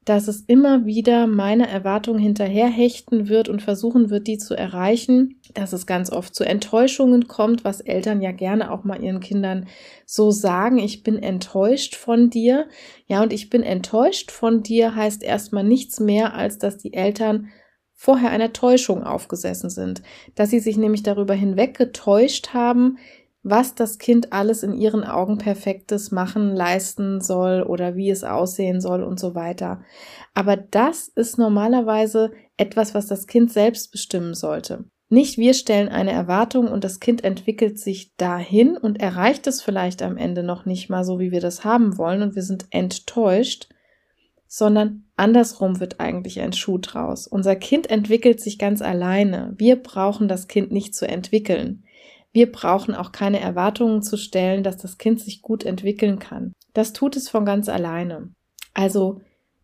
dass 0.05 0.27
es 0.27 0.41
immer 0.41 0.85
wieder 0.85 1.27
meiner 1.27 1.69
Erwartung 1.69 2.19
hinterherhechten 2.19 3.29
wird 3.29 3.49
und 3.49 3.63
versuchen 3.63 4.11
wird, 4.11 4.27
die 4.27 4.39
zu 4.39 4.55
erreichen, 4.55 5.41
dass 5.55 5.73
es 5.73 5.87
ganz 5.87 6.11
oft 6.11 6.35
zu 6.35 6.45
Enttäuschungen 6.45 7.29
kommt, 7.29 7.65
was 7.65 7.81
Eltern 7.81 8.21
ja 8.21 8.33
gerne 8.33 8.73
auch 8.73 8.83
mal 8.85 9.03
ihren 9.03 9.21
Kindern 9.21 9.69
so 10.05 10.31
sagen, 10.31 10.79
ich 10.79 11.03
bin 11.03 11.19
enttäuscht 11.23 11.95
von 11.95 12.31
dir. 12.31 12.69
Ja, 13.07 13.23
und 13.23 13.33
ich 13.33 13.49
bin 13.49 13.63
enttäuscht 13.63 14.33
von 14.33 14.63
dir 14.63 14.97
heißt 14.97 15.23
erstmal 15.23 15.65
nichts 15.65 16.01
mehr, 16.01 16.35
als 16.35 16.59
dass 16.59 16.79
die 16.79 16.95
Eltern 16.95 17.49
vorher 17.95 18.31
einer 18.31 18.53
Täuschung 18.53 19.05
aufgesessen 19.05 19.71
sind, 19.71 20.03
dass 20.35 20.51
sie 20.51 20.59
sich 20.59 20.77
nämlich 20.77 21.05
darüber 21.05 21.35
hinweg 21.35 21.77
getäuscht 21.77 22.53
haben, 22.53 22.99
was 23.43 23.75
das 23.75 23.99
Kind 23.99 24.33
alles 24.33 24.63
in 24.63 24.73
ihren 24.73 25.05
Augen 25.05 25.39
perfektes 25.39 26.13
machen, 26.13 26.55
leisten 26.55 27.21
soll 27.21 27.63
oder 27.63 27.97
wie 27.97 28.11
es 28.11 28.23
aussehen 28.23 28.81
soll 28.81 29.03
und 29.03 29.19
so 29.19 29.35
weiter. 29.35 29.83
Aber 30.35 30.57
das 30.57 31.09
ist 31.09 31.39
normalerweise 31.39 32.33
etwas, 32.57 32.95
was 32.95 33.07
das 33.07 33.27
Kind 33.27 33.53
selbst 33.53 33.91
bestimmen 33.91 34.35
sollte. 34.35 34.85
Nicht 35.09 35.37
wir 35.37 35.53
stellen 35.53 35.91
eine 35.91 36.13
Erwartung 36.13 36.69
und 36.69 36.85
das 36.85 36.99
Kind 36.99 37.23
entwickelt 37.23 37.79
sich 37.79 38.17
dahin 38.17 38.79
und 38.79 39.01
erreicht 39.01 39.47
es 39.47 39.61
vielleicht 39.61 40.03
am 40.03 40.17
Ende 40.17 40.43
noch 40.43 40.65
nicht 40.65 40.89
mal 40.89 41.05
so, 41.05 41.19
wie 41.19 41.33
wir 41.33 41.41
das 41.41 41.65
haben 41.65 41.99
wollen 41.99 42.23
und 42.23 42.35
wir 42.35 42.43
sind 42.43 42.65
enttäuscht, 42.71 43.69
sondern 44.47 45.05
andersrum 45.17 45.81
wird 45.81 46.01
eigentlich 46.01 46.41
ein 46.41 46.53
Schuh 46.53 46.79
draus. 46.79 47.27
Unser 47.27 47.57
Kind 47.57 47.91
entwickelt 47.91 48.41
sich 48.41 48.59
ganz 48.59 48.81
alleine. 48.81 49.53
Wir 49.59 49.77
brauchen 49.77 50.29
das 50.29 50.49
Kind 50.49 50.73
nicht 50.73 50.95
zu 50.95 51.07
entwickeln. 51.07 51.85
Wir 52.33 52.51
brauchen 52.51 52.95
auch 52.95 53.13
keine 53.13 53.41
Erwartungen 53.41 54.03
zu 54.03 54.17
stellen, 54.17 54.63
dass 54.63 54.79
das 54.79 54.99
Kind 54.99 55.21
sich 55.21 55.43
gut 55.43 55.65
entwickeln 55.65 56.19
kann. 56.19 56.55
Das 56.73 56.93
tut 56.93 57.17
es 57.17 57.29
von 57.29 57.45
ganz 57.45 57.69
alleine. 57.69 58.31
Also 58.73 59.21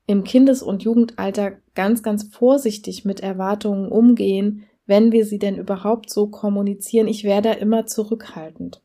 im 0.06 0.24
Kindes- 0.24 0.62
und 0.62 0.82
Jugendalter 0.82 1.52
ganz, 1.74 2.02
ganz 2.02 2.24
vorsichtig 2.24 3.04
mit 3.04 3.20
Erwartungen 3.20 3.90
umgehen, 3.90 4.64
wenn 4.86 5.12
wir 5.12 5.24
sie 5.24 5.38
denn 5.38 5.56
überhaupt 5.56 6.10
so 6.10 6.28
kommunizieren. 6.28 7.08
Ich 7.08 7.24
wäre 7.24 7.42
da 7.42 7.52
immer 7.52 7.86
zurückhaltend. 7.86 8.82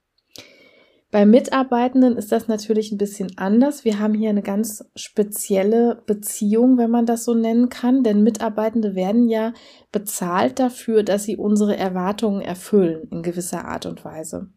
Bei 1.13 1.27
Mitarbeitenden 1.27 2.17
ist 2.17 2.31
das 2.31 2.47
natürlich 2.47 2.91
ein 2.91 2.97
bisschen 2.97 3.37
anders. 3.37 3.85
Wir 3.85 3.99
haben 3.99 4.15
hier 4.15 4.31
eine 4.31 4.41
ganz 4.41 4.83
spezielle 4.95 6.01
Beziehung, 6.07 6.79
wenn 6.79 6.89
man 6.89 7.05
das 7.05 7.23
so 7.23 7.35
nennen 7.35 7.69
kann, 7.69 8.01
denn 8.01 8.23
Mitarbeitende 8.23 8.95
werden 8.95 9.29
ja 9.29 9.53
bezahlt 9.91 10.57
dafür, 10.57 11.03
dass 11.03 11.25
sie 11.25 11.37
unsere 11.37 11.77
Erwartungen 11.77 12.41
erfüllen 12.41 13.09
in 13.11 13.21
gewisser 13.21 13.65
Art 13.65 13.85
und 13.85 14.03
Weise. 14.03 14.47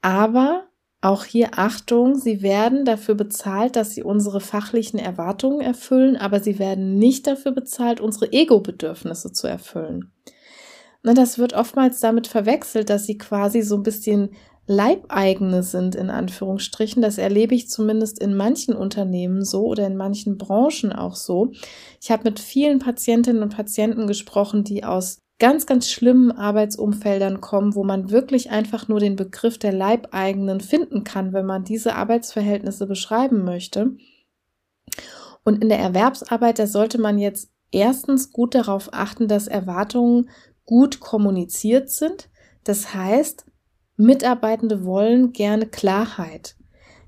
Aber 0.00 0.68
auch 1.00 1.24
hier 1.24 1.48
Achtung, 1.56 2.14
sie 2.14 2.40
werden 2.40 2.84
dafür 2.84 3.16
bezahlt, 3.16 3.74
dass 3.74 3.96
sie 3.96 4.04
unsere 4.04 4.40
fachlichen 4.40 5.00
Erwartungen 5.00 5.60
erfüllen, 5.60 6.16
aber 6.16 6.38
sie 6.38 6.60
werden 6.60 6.94
nicht 6.94 7.26
dafür 7.26 7.50
bezahlt, 7.50 8.00
unsere 8.00 8.32
Ego-Bedürfnisse 8.32 9.32
zu 9.32 9.48
erfüllen. 9.48 10.12
das 11.02 11.36
wird 11.36 11.54
oftmals 11.54 11.98
damit 11.98 12.28
verwechselt, 12.28 12.90
dass 12.90 13.06
sie 13.06 13.18
quasi 13.18 13.62
so 13.62 13.74
ein 13.74 13.82
bisschen 13.82 14.30
Leibeigene 14.68 15.62
sind, 15.62 15.94
in 15.94 16.10
Anführungsstrichen. 16.10 17.00
Das 17.00 17.16
erlebe 17.16 17.54
ich 17.54 17.70
zumindest 17.70 18.20
in 18.20 18.36
manchen 18.36 18.76
Unternehmen 18.76 19.42
so 19.42 19.66
oder 19.66 19.86
in 19.86 19.96
manchen 19.96 20.36
Branchen 20.36 20.92
auch 20.92 21.16
so. 21.16 21.52
Ich 22.02 22.10
habe 22.10 22.24
mit 22.24 22.38
vielen 22.38 22.78
Patientinnen 22.78 23.42
und 23.42 23.56
Patienten 23.56 24.06
gesprochen, 24.06 24.64
die 24.64 24.84
aus 24.84 25.22
ganz, 25.38 25.64
ganz 25.64 25.88
schlimmen 25.88 26.32
Arbeitsumfeldern 26.32 27.40
kommen, 27.40 27.74
wo 27.74 27.82
man 27.82 28.10
wirklich 28.10 28.50
einfach 28.50 28.88
nur 28.88 29.00
den 29.00 29.16
Begriff 29.16 29.56
der 29.56 29.72
Leibeigenen 29.72 30.60
finden 30.60 31.02
kann, 31.02 31.32
wenn 31.32 31.46
man 31.46 31.64
diese 31.64 31.94
Arbeitsverhältnisse 31.94 32.86
beschreiben 32.86 33.44
möchte. 33.44 33.92
Und 35.44 35.62
in 35.62 35.70
der 35.70 35.78
Erwerbsarbeit, 35.78 36.58
da 36.58 36.66
sollte 36.66 37.00
man 37.00 37.18
jetzt 37.18 37.50
erstens 37.70 38.32
gut 38.32 38.54
darauf 38.54 38.90
achten, 38.92 39.28
dass 39.28 39.48
Erwartungen 39.48 40.28
gut 40.66 41.00
kommuniziert 41.00 41.88
sind. 41.88 42.28
Das 42.64 42.92
heißt, 42.92 43.46
Mitarbeitende 43.98 44.84
wollen 44.84 45.32
gerne 45.32 45.66
Klarheit. 45.66 46.54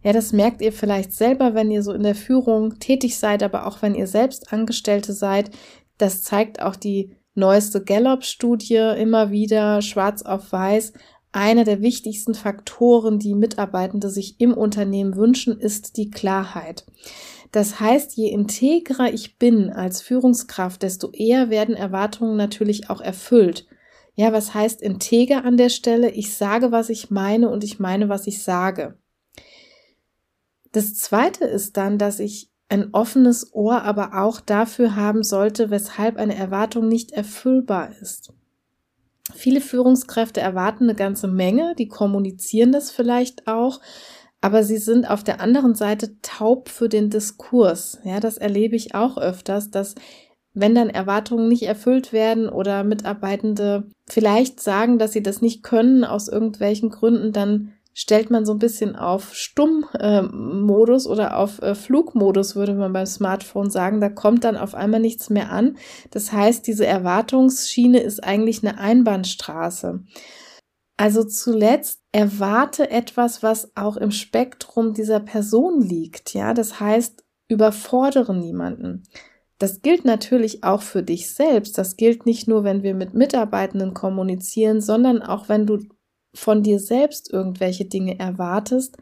Ja, 0.03 0.12
das 0.12 0.33
merkt 0.33 0.61
ihr 0.61 0.72
vielleicht 0.72 1.12
selber, 1.12 1.55
wenn 1.55 1.70
ihr 1.70 1.83
so 1.83 1.92
in 1.92 2.03
der 2.03 2.14
Führung 2.14 2.79
tätig 2.81 3.16
seid, 3.18 3.42
aber 3.42 3.66
auch 3.66 3.81
wenn 3.81 3.94
ihr 3.94 4.07
selbst 4.07 4.53
Angestellte 4.53 5.12
seid. 5.12 5.50
Das 5.98 6.22
zeigt 6.22 6.61
auch 6.61 6.74
die 6.74 7.14
neueste 7.35 7.85
Gallup-Studie 7.85 8.94
immer 8.98 9.31
wieder 9.31 9.83
schwarz 9.83 10.22
auf 10.22 10.50
weiß. 10.50 10.92
Einer 11.33 11.62
der 11.62 11.81
wichtigsten 11.81 12.35
Faktoren, 12.35 13.20
die 13.20 13.35
Mitarbeitende 13.35 14.11
sich 14.11 14.40
im 14.40 14.53
Unternehmen 14.53 15.14
wünschen, 15.14 15.61
ist 15.61 15.96
die 15.96 16.11
Klarheit. 16.11 16.87
Das 17.53 17.79
heißt, 17.79 18.16
je 18.16 18.29
integrer 18.31 19.12
ich 19.12 19.38
bin 19.38 19.70
als 19.70 20.03
Führungskraft, 20.03 20.83
desto 20.83 21.11
eher 21.12 21.50
werden 21.50 21.76
Erwartungen 21.76 22.37
natürlich 22.37 22.90
auch 22.90 23.00
erfüllt. 23.00 23.66
Ja, 24.20 24.35
was 24.35 24.52
heißt 24.52 24.83
integer 24.83 25.46
an 25.46 25.56
der 25.56 25.70
Stelle? 25.70 26.11
Ich 26.11 26.37
sage, 26.37 26.72
was 26.72 26.90
ich 26.90 27.11
meine 27.11 27.48
und 27.48 27.64
ich 27.64 27.80
meine, 27.80 28.11
was 28.11 28.26
ich 28.26 28.42
sage. 28.42 28.98
Das 30.72 30.94
zweite 30.94 31.46
ist 31.46 31.78
dann, 31.78 31.96
dass 31.96 32.20
ich 32.20 32.50
ein 32.68 32.92
offenes 32.92 33.54
Ohr 33.54 33.80
aber 33.80 34.22
auch 34.22 34.42
dafür 34.42 34.94
haben 34.94 35.22
sollte, 35.22 35.70
weshalb 35.70 36.18
eine 36.18 36.35
Erwartung 36.35 36.87
nicht 36.87 37.12
erfüllbar 37.12 37.92
ist. 38.02 38.35
Viele 39.33 39.62
Führungskräfte 39.62 40.42
erwarten 40.42 40.85
eine 40.85 40.94
ganze 40.94 41.26
Menge, 41.26 41.74
die 41.78 41.88
kommunizieren 41.88 42.72
das 42.72 42.90
vielleicht 42.90 43.46
auch, 43.46 43.80
aber 44.42 44.64
sie 44.64 44.76
sind 44.76 45.09
auf 45.09 45.24
der 45.24 45.40
anderen 45.40 45.74
Seite 45.74 46.20
taub 46.20 46.68
für 46.68 46.90
den 46.90 47.09
Diskurs. 47.09 47.98
Ja, 48.04 48.20
das 48.20 48.37
erlebe 48.37 48.76
ich 48.76 48.94
auch 48.94 49.16
öfters, 49.16 49.70
dass 49.70 49.94
wenn 50.52 50.74
dann 50.74 50.90
Erwartungen 50.90 51.48
nicht 51.48 51.62
erfüllt 51.62 52.12
werden 52.12 52.48
oder 52.48 52.84
Mitarbeitende 52.84 53.84
vielleicht 54.08 54.60
sagen, 54.60 54.98
dass 54.98 55.12
sie 55.12 55.22
das 55.22 55.42
nicht 55.42 55.62
können 55.62 56.04
aus 56.04 56.28
irgendwelchen 56.28 56.90
Gründen, 56.90 57.32
dann 57.32 57.72
stellt 57.92 58.30
man 58.30 58.46
so 58.46 58.52
ein 58.52 58.58
bisschen 58.58 58.96
auf 58.96 59.34
Stummmodus 59.34 61.06
äh, 61.06 61.08
oder 61.08 61.36
auf 61.36 61.60
äh, 61.60 61.74
Flugmodus, 61.74 62.56
würde 62.56 62.74
man 62.74 62.92
beim 62.92 63.06
Smartphone 63.06 63.70
sagen. 63.70 64.00
Da 64.00 64.08
kommt 64.08 64.44
dann 64.44 64.56
auf 64.56 64.74
einmal 64.74 65.00
nichts 65.00 65.28
mehr 65.30 65.50
an. 65.50 65.76
Das 66.10 66.32
heißt, 66.32 66.66
diese 66.66 66.86
Erwartungsschiene 66.86 68.00
ist 68.00 68.22
eigentlich 68.22 68.62
eine 68.62 68.78
Einbahnstraße. 68.78 70.00
Also 70.96 71.24
zuletzt 71.24 72.00
erwarte 72.12 72.90
etwas, 72.90 73.42
was 73.42 73.74
auch 73.74 73.96
im 73.96 74.10
Spektrum 74.10 74.94
dieser 74.94 75.20
Person 75.20 75.80
liegt. 75.80 76.34
Ja, 76.34 76.54
das 76.54 76.80
heißt, 76.80 77.24
überfordere 77.48 78.34
niemanden. 78.34 79.04
Das 79.61 79.83
gilt 79.83 80.07
natürlich 80.07 80.64
auch 80.64 80.81
für 80.81 81.03
dich 81.03 81.35
selbst. 81.35 81.77
Das 81.77 81.96
gilt 81.96 82.25
nicht 82.25 82.49
nur, 82.49 82.64
wenn 82.64 82.83
wir 82.83 82.94
mit 82.94 83.12
Mitarbeitenden 83.12 83.92
kommunizieren, 83.92 84.81
sondern 84.81 85.20
auch 85.20 85.51
wenn 85.51 85.66
du 85.66 85.81
von 86.35 86.62
dir 86.62 86.81
selbst 86.81 87.31
irgendwelche 87.31 87.85
Dinge 87.85 88.18
erwartest, 88.18 88.96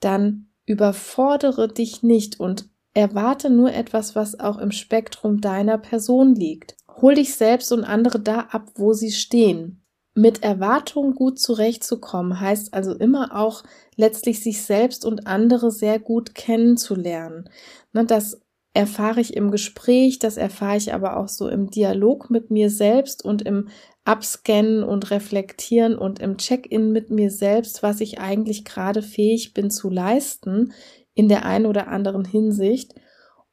dann 0.00 0.50
überfordere 0.66 1.66
dich 1.66 2.02
nicht 2.02 2.38
und 2.38 2.68
erwarte 2.92 3.48
nur 3.48 3.72
etwas, 3.72 4.14
was 4.14 4.38
auch 4.38 4.58
im 4.58 4.70
Spektrum 4.70 5.40
deiner 5.40 5.78
Person 5.78 6.34
liegt. 6.34 6.76
Hol 7.00 7.14
dich 7.14 7.34
selbst 7.34 7.72
und 7.72 7.84
andere 7.84 8.20
da 8.20 8.40
ab, 8.50 8.70
wo 8.74 8.92
sie 8.92 9.12
stehen. 9.12 9.82
Mit 10.14 10.42
Erwartungen 10.42 11.14
gut 11.14 11.38
zurechtzukommen 11.38 12.38
heißt 12.38 12.74
also 12.74 12.92
immer 12.92 13.34
auch 13.34 13.62
letztlich 13.96 14.42
sich 14.42 14.60
selbst 14.60 15.06
und 15.06 15.26
andere 15.26 15.70
sehr 15.70 15.98
gut 15.98 16.34
kennenzulernen. 16.34 17.48
Ne, 17.94 18.04
das 18.04 18.41
erfahre 18.74 19.20
ich 19.20 19.36
im 19.36 19.50
Gespräch, 19.50 20.18
das 20.18 20.36
erfahre 20.36 20.76
ich 20.76 20.94
aber 20.94 21.16
auch 21.16 21.28
so 21.28 21.48
im 21.48 21.70
Dialog 21.70 22.30
mit 22.30 22.50
mir 22.50 22.70
selbst 22.70 23.24
und 23.24 23.42
im 23.42 23.68
Abscannen 24.04 24.82
und 24.82 25.10
Reflektieren 25.10 25.96
und 25.96 26.18
im 26.18 26.38
Check-in 26.38 26.90
mit 26.90 27.10
mir 27.10 27.30
selbst, 27.30 27.82
was 27.82 28.00
ich 28.00 28.18
eigentlich 28.18 28.64
gerade 28.64 29.02
fähig 29.02 29.54
bin 29.54 29.70
zu 29.70 29.90
leisten 29.90 30.72
in 31.14 31.28
der 31.28 31.44
einen 31.44 31.66
oder 31.66 31.88
anderen 31.88 32.24
Hinsicht. 32.24 32.94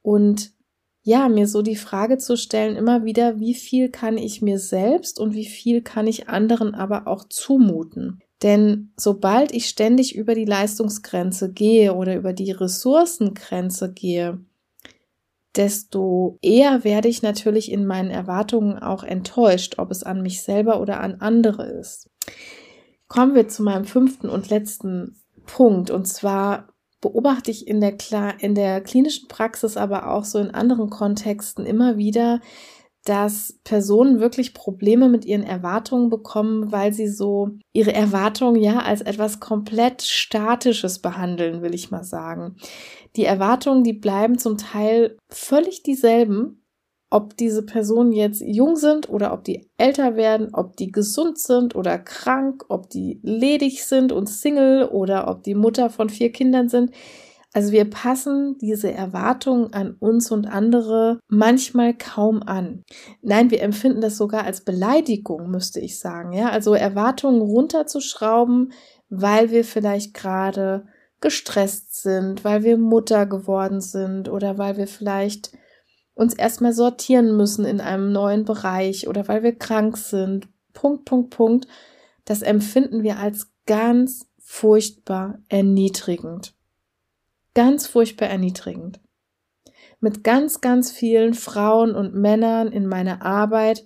Und 0.02 0.52
ja, 1.04 1.30
mir 1.30 1.48
so 1.48 1.62
die 1.62 1.76
Frage 1.76 2.18
zu 2.18 2.38
stellen, 2.38 2.76
immer 2.76 3.04
wieder, 3.04 3.40
wie 3.40 3.54
viel 3.54 3.90
kann 3.90 4.18
ich 4.18 4.42
mir 4.42 4.60
selbst 4.60 5.20
und 5.20 5.34
wie 5.34 5.46
viel 5.46 5.82
kann 5.82 6.08
ich 6.08 6.30
anderen 6.30 6.74
aber 6.74 7.08
auch 7.08 7.26
zumuten? 7.28 8.22
Denn 8.42 8.94
sobald 8.96 9.52
ich 9.52 9.68
ständig 9.68 10.16
über 10.16 10.34
die 10.34 10.46
Leistungsgrenze 10.46 11.52
gehe 11.52 11.94
oder 11.94 12.16
über 12.16 12.32
die 12.32 12.52
Ressourcengrenze 12.52 13.92
gehe, 13.92 14.40
desto 15.56 16.38
eher 16.42 16.84
werde 16.84 17.08
ich 17.08 17.22
natürlich 17.22 17.72
in 17.72 17.86
meinen 17.86 18.12
Erwartungen 18.12 18.78
auch 18.78 19.04
enttäuscht, 19.04 19.76
ob 19.78 19.92
es 19.92 20.04
an 20.04 20.22
mich 20.22 20.44
selber 20.44 20.80
oder 20.80 21.00
an 21.00 21.16
andere 21.22 21.64
ist. 21.64 22.10
Kommen 23.08 23.36
wir 23.36 23.48
zu 23.48 23.64
meinem 23.64 23.86
fünften 23.86 24.30
und 24.30 24.50
letzten 24.50 25.20
Punkt. 25.46 25.90
Und 25.90 26.06
zwar 26.08 26.70
beobachte 27.02 27.50
ich 27.50 27.68
in 27.68 27.82
der, 27.82 27.96
in 28.40 28.56
der 28.56 28.82
klinischen 28.82 29.28
Praxis, 29.28 29.78
aber 29.78 30.12
auch 30.12 30.26
so 30.26 30.38
in 30.40 30.52
anderen 30.52 30.90
Kontexten 30.90 31.66
immer 31.66 31.98
wieder, 31.98 32.40
dass 33.06 33.60
Personen 33.64 34.20
wirklich 34.20 34.54
Probleme 34.54 35.10
mit 35.10 35.26
ihren 35.26 35.44
Erwartungen 35.44 36.10
bekommen, 36.10 36.72
weil 36.72 36.94
sie 36.94 37.08
so 37.08 37.50
ihre 37.74 37.94
Erwartungen 37.94 38.62
ja 38.62 38.80
als 38.80 39.02
etwas 39.02 39.40
komplett 39.40 40.02
Statisches 40.02 41.00
behandeln, 41.00 41.62
will 41.62 41.74
ich 41.74 41.92
mal 41.92 42.04
sagen. 42.04 42.58
Die 43.16 43.26
Erwartungen, 43.26 43.84
die 43.84 43.94
bleiben 43.94 44.38
zum 44.38 44.58
Teil 44.58 45.18
völlig 45.30 45.82
dieselben, 45.84 46.60
ob 47.10 47.36
diese 47.38 47.66
Personen 47.66 48.12
jetzt 48.12 48.42
jung 48.46 48.76
sind 48.76 49.10
oder 49.10 49.34
ob 49.34 49.44
die 49.44 49.68
älter 49.78 50.16
werden, 50.16 50.50
ob 50.54 50.78
die 50.78 50.92
gesund 50.92 51.40
sind 51.40 51.76
oder 51.76 51.98
krank, 51.98 52.66
ob 52.70 52.90
die 52.90 53.20
ledig 53.24 53.84
sind 53.86 54.12
und 54.12 54.30
Single 54.30 54.86
oder 54.86 55.28
ob 55.28 55.44
die 55.44 55.56
Mutter 55.56 55.90
von 55.90 56.10
vier 56.10 56.32
Kindern 56.32 56.70
sind. 56.70 56.92
Also 57.52 57.72
wir 57.72 57.90
passen 57.90 58.58
diese 58.60 58.92
Erwartungen 58.92 59.74
an 59.74 59.96
uns 60.00 60.32
und 60.32 60.46
andere 60.46 61.20
manchmal 61.28 61.96
kaum 61.96 62.44
an. 62.44 62.84
Nein, 63.24 63.50
wir 63.50 63.64
empfinden 63.64 64.02
das 64.02 64.18
sogar 64.18 64.44
als 64.44 64.62
Beleidigung, 64.62 65.50
müsste 65.50 65.80
ich 65.80 65.98
sagen. 65.98 66.32
Ja, 66.34 66.50
also 66.50 66.76
Erwartungen 66.76 67.42
runterzuschrauben, 67.42 68.72
weil 69.10 69.50
wir 69.50 69.66
vielleicht 69.66 70.14
gerade 70.14 70.86
gestresst 71.22 72.02
sind, 72.04 72.44
weil 72.44 72.64
wir 72.64 72.78
Mutter 72.78 73.26
geworden 73.26 73.82
sind 73.82 74.30
oder 74.30 74.60
weil 74.60 74.78
wir 74.78 74.88
vielleicht 74.88 75.52
uns 76.14 76.36
erstmal 76.36 76.74
sortieren 76.74 77.36
müssen 77.36 77.66
in 77.66 77.82
einem 77.82 78.12
neuen 78.12 78.46
Bereich 78.46 79.08
oder 79.08 79.28
weil 79.28 79.42
wir 79.42 79.58
krank 79.58 79.98
sind. 79.98 80.48
Punkt, 80.74 81.06
Punkt, 81.06 81.32
Punkt. 81.32 81.68
Das 82.26 82.44
empfinden 82.44 83.02
wir 83.02 83.18
als 83.18 83.48
ganz 83.66 84.28
furchtbar 84.38 85.40
erniedrigend 85.50 86.54
ganz 87.54 87.88
furchtbar 87.88 88.28
erniedrigend. 88.28 89.00
Mit 90.00 90.24
ganz, 90.24 90.62
ganz 90.62 90.92
vielen 90.92 91.34
Frauen 91.34 91.94
und 91.94 92.14
Männern 92.14 92.72
in 92.72 92.88
meiner 92.88 93.22
Arbeit 93.22 93.84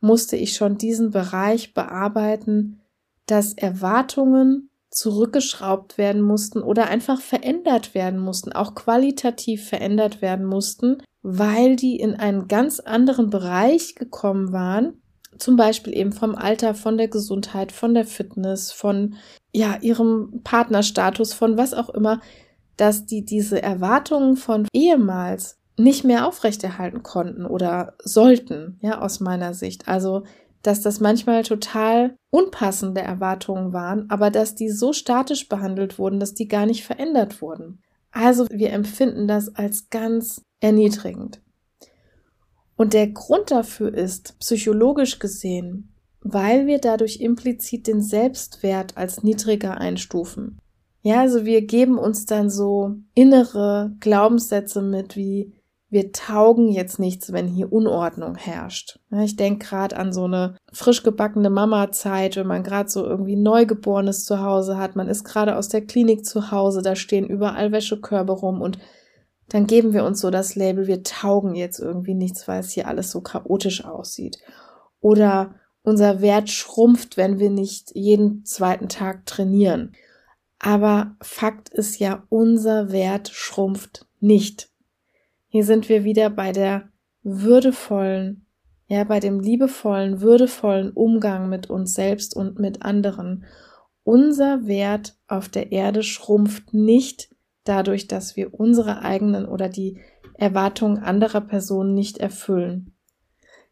musste 0.00 0.36
ich 0.36 0.54
schon 0.54 0.78
diesen 0.78 1.10
Bereich 1.10 1.74
bearbeiten, 1.74 2.80
dass 3.26 3.52
Erwartungen 3.52 4.70
zurückgeschraubt 4.90 5.98
werden 5.98 6.22
mussten 6.22 6.62
oder 6.62 6.88
einfach 6.88 7.20
verändert 7.20 7.94
werden 7.94 8.18
mussten, 8.18 8.52
auch 8.52 8.74
qualitativ 8.74 9.68
verändert 9.68 10.20
werden 10.20 10.46
mussten, 10.46 11.02
weil 11.22 11.76
die 11.76 11.96
in 11.96 12.14
einen 12.14 12.48
ganz 12.48 12.80
anderen 12.80 13.30
Bereich 13.30 13.94
gekommen 13.94 14.52
waren, 14.52 15.02
zum 15.38 15.56
Beispiel 15.56 15.96
eben 15.96 16.12
vom 16.12 16.34
Alter, 16.34 16.74
von 16.74 16.98
der 16.98 17.08
Gesundheit, 17.08 17.70
von 17.70 17.94
der 17.94 18.04
Fitness, 18.04 18.72
von 18.72 19.14
ja 19.52 19.78
ihrem 19.80 20.40
Partnerstatus, 20.42 21.34
von 21.34 21.56
was 21.56 21.72
auch 21.72 21.90
immer, 21.90 22.20
dass 22.80 23.04
die 23.04 23.24
diese 23.24 23.62
Erwartungen 23.62 24.36
von 24.36 24.66
ehemals 24.72 25.58
nicht 25.76 26.04
mehr 26.04 26.26
aufrechterhalten 26.26 27.02
konnten 27.02 27.44
oder 27.44 27.94
sollten, 28.02 28.78
ja, 28.80 29.00
aus 29.00 29.20
meiner 29.20 29.54
Sicht. 29.54 29.86
Also, 29.86 30.24
dass 30.62 30.80
das 30.80 31.00
manchmal 31.00 31.42
total 31.42 32.16
unpassende 32.30 33.00
Erwartungen 33.00 33.72
waren, 33.72 34.08
aber 34.10 34.30
dass 34.30 34.54
die 34.54 34.70
so 34.70 34.92
statisch 34.92 35.48
behandelt 35.48 35.98
wurden, 35.98 36.20
dass 36.20 36.34
die 36.34 36.48
gar 36.48 36.66
nicht 36.66 36.84
verändert 36.84 37.40
wurden. 37.42 37.82
Also, 38.12 38.46
wir 38.50 38.72
empfinden 38.72 39.28
das 39.28 39.54
als 39.54 39.90
ganz 39.90 40.42
erniedrigend. 40.60 41.40
Und 42.76 42.94
der 42.94 43.08
Grund 43.08 43.50
dafür 43.50 43.92
ist, 43.92 44.38
psychologisch 44.38 45.18
gesehen, 45.18 45.92
weil 46.22 46.66
wir 46.66 46.78
dadurch 46.78 47.20
implizit 47.20 47.86
den 47.86 48.00
Selbstwert 48.00 48.96
als 48.96 49.22
niedriger 49.22 49.78
einstufen. 49.78 50.58
Ja, 51.02 51.20
also 51.20 51.44
wir 51.44 51.62
geben 51.62 51.98
uns 51.98 52.26
dann 52.26 52.50
so 52.50 52.96
innere 53.14 53.92
Glaubenssätze 54.00 54.82
mit, 54.82 55.16
wie 55.16 55.52
wir 55.90 56.12
taugen 56.12 56.68
jetzt 56.68 57.00
nichts, 57.00 57.32
wenn 57.32 57.48
hier 57.48 57.72
Unordnung 57.72 58.36
herrscht. 58.36 59.00
Ich 59.10 59.34
denke 59.34 59.66
gerade 59.66 59.96
an 59.96 60.12
so 60.12 60.24
eine 60.24 60.56
frisch 60.72 61.02
gebackene 61.02 61.50
Mama-Zeit, 61.50 62.36
wenn 62.36 62.46
man 62.46 62.62
gerade 62.62 62.88
so 62.88 63.04
irgendwie 63.04 63.34
Neugeborenes 63.34 64.24
zu 64.24 64.40
Hause 64.40 64.76
hat, 64.76 64.94
man 64.94 65.08
ist 65.08 65.24
gerade 65.24 65.56
aus 65.56 65.68
der 65.68 65.84
Klinik 65.84 66.24
zu 66.24 66.52
Hause, 66.52 66.82
da 66.82 66.94
stehen 66.94 67.26
überall 67.26 67.72
Wäschekörbe 67.72 68.32
rum 68.32 68.62
und 68.62 68.78
dann 69.48 69.66
geben 69.66 69.92
wir 69.92 70.04
uns 70.04 70.20
so 70.20 70.30
das 70.30 70.54
Label, 70.54 70.86
wir 70.86 71.02
taugen 71.02 71.56
jetzt 71.56 71.80
irgendwie 71.80 72.14
nichts, 72.14 72.46
weil 72.46 72.60
es 72.60 72.70
hier 72.70 72.86
alles 72.86 73.10
so 73.10 73.20
chaotisch 73.20 73.84
aussieht. 73.84 74.38
Oder 75.00 75.56
unser 75.82 76.20
Wert 76.20 76.50
schrumpft, 76.50 77.16
wenn 77.16 77.40
wir 77.40 77.50
nicht 77.50 77.90
jeden 77.94 78.44
zweiten 78.44 78.88
Tag 78.88 79.26
trainieren. 79.26 79.92
Aber 80.60 81.16
Fakt 81.22 81.70
ist 81.70 81.98
ja, 81.98 82.24
unser 82.28 82.92
Wert 82.92 83.30
schrumpft 83.30 84.06
nicht. 84.20 84.68
Hier 85.48 85.64
sind 85.64 85.88
wir 85.88 86.04
wieder 86.04 86.28
bei 86.28 86.52
der 86.52 86.90
würdevollen, 87.22 88.46
ja, 88.86 89.04
bei 89.04 89.20
dem 89.20 89.40
liebevollen, 89.40 90.20
würdevollen 90.20 90.92
Umgang 90.92 91.48
mit 91.48 91.70
uns 91.70 91.94
selbst 91.94 92.36
und 92.36 92.58
mit 92.58 92.82
anderen. 92.82 93.46
Unser 94.04 94.66
Wert 94.66 95.16
auf 95.28 95.48
der 95.48 95.72
Erde 95.72 96.02
schrumpft 96.02 96.74
nicht 96.74 97.34
dadurch, 97.64 98.06
dass 98.06 98.36
wir 98.36 98.52
unsere 98.52 99.00
eigenen 99.00 99.46
oder 99.46 99.70
die 99.70 99.98
Erwartungen 100.34 100.98
anderer 100.98 101.40
Personen 101.40 101.94
nicht 101.94 102.18
erfüllen. 102.18 102.92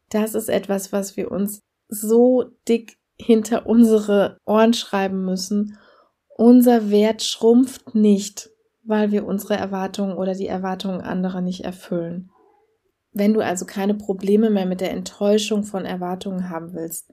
Das 0.09 0.35
ist 0.35 0.49
etwas, 0.49 0.91
was 0.91 1.19
wir 1.19 1.31
uns 1.31 1.63
so 1.89 2.47
dick 2.67 2.97
hinter 3.19 3.67
unsere 3.67 4.39
Ohren 4.47 4.73
schreiben 4.73 5.27
müssen 5.27 5.77
unser 6.39 6.91
Wert 6.91 7.25
schrumpft 7.25 7.97
nicht, 7.97 8.51
weil 8.85 9.11
wir 9.11 9.27
unsere 9.27 9.57
Erwartungen 9.57 10.17
oder 10.17 10.35
die 10.35 10.47
Erwartungen 10.47 11.01
anderer 11.01 11.41
nicht 11.41 11.65
erfüllen. 11.65 12.31
Wenn 13.13 13.35
du 13.35 13.41
also 13.41 13.67
keine 13.67 13.95
Probleme 13.95 14.49
mehr 14.49 14.65
mit 14.65 14.81
der 14.81 14.93
Enttäuschung 14.93 15.65
von 15.65 15.85
Erwartungen 15.85 16.49
haben 16.49 16.75
willst, 16.75 17.11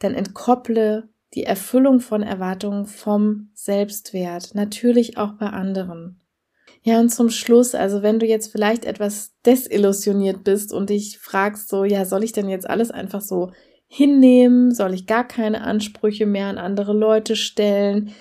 dann 0.00 0.14
entkopple 0.14 1.08
die 1.34 1.44
Erfüllung 1.44 2.00
von 2.00 2.22
Erwartungen 2.22 2.84
vom 2.84 3.48
Selbstwert, 3.54 4.54
natürlich 4.54 5.16
auch 5.16 5.32
bei 5.32 5.46
anderen. 5.46 6.20
Ja, 6.82 7.00
und 7.00 7.08
zum 7.08 7.30
Schluss, 7.30 7.74
also 7.74 8.02
wenn 8.02 8.18
du 8.18 8.26
jetzt 8.26 8.52
vielleicht 8.52 8.84
etwas 8.84 9.32
desillusioniert 9.46 10.44
bist 10.44 10.74
und 10.74 10.90
dich 10.90 11.18
fragst 11.18 11.70
so, 11.70 11.84
ja, 11.84 12.04
soll 12.04 12.22
ich 12.22 12.32
denn 12.32 12.50
jetzt 12.50 12.68
alles 12.68 12.90
einfach 12.90 13.22
so 13.22 13.50
hinnehmen? 13.86 14.74
Soll 14.74 14.92
ich 14.92 15.06
gar 15.06 15.26
keine 15.26 15.62
Ansprüche 15.62 16.26
mehr 16.26 16.48
an 16.48 16.58
andere 16.58 16.92
Leute 16.92 17.34
stellen? 17.34 18.12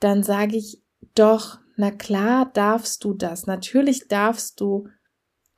Dann 0.00 0.22
sage 0.22 0.56
ich 0.56 0.82
doch, 1.14 1.58
na 1.76 1.90
klar 1.90 2.50
darfst 2.52 3.04
du 3.04 3.14
das. 3.14 3.46
Natürlich 3.46 4.08
darfst 4.08 4.60
du 4.60 4.88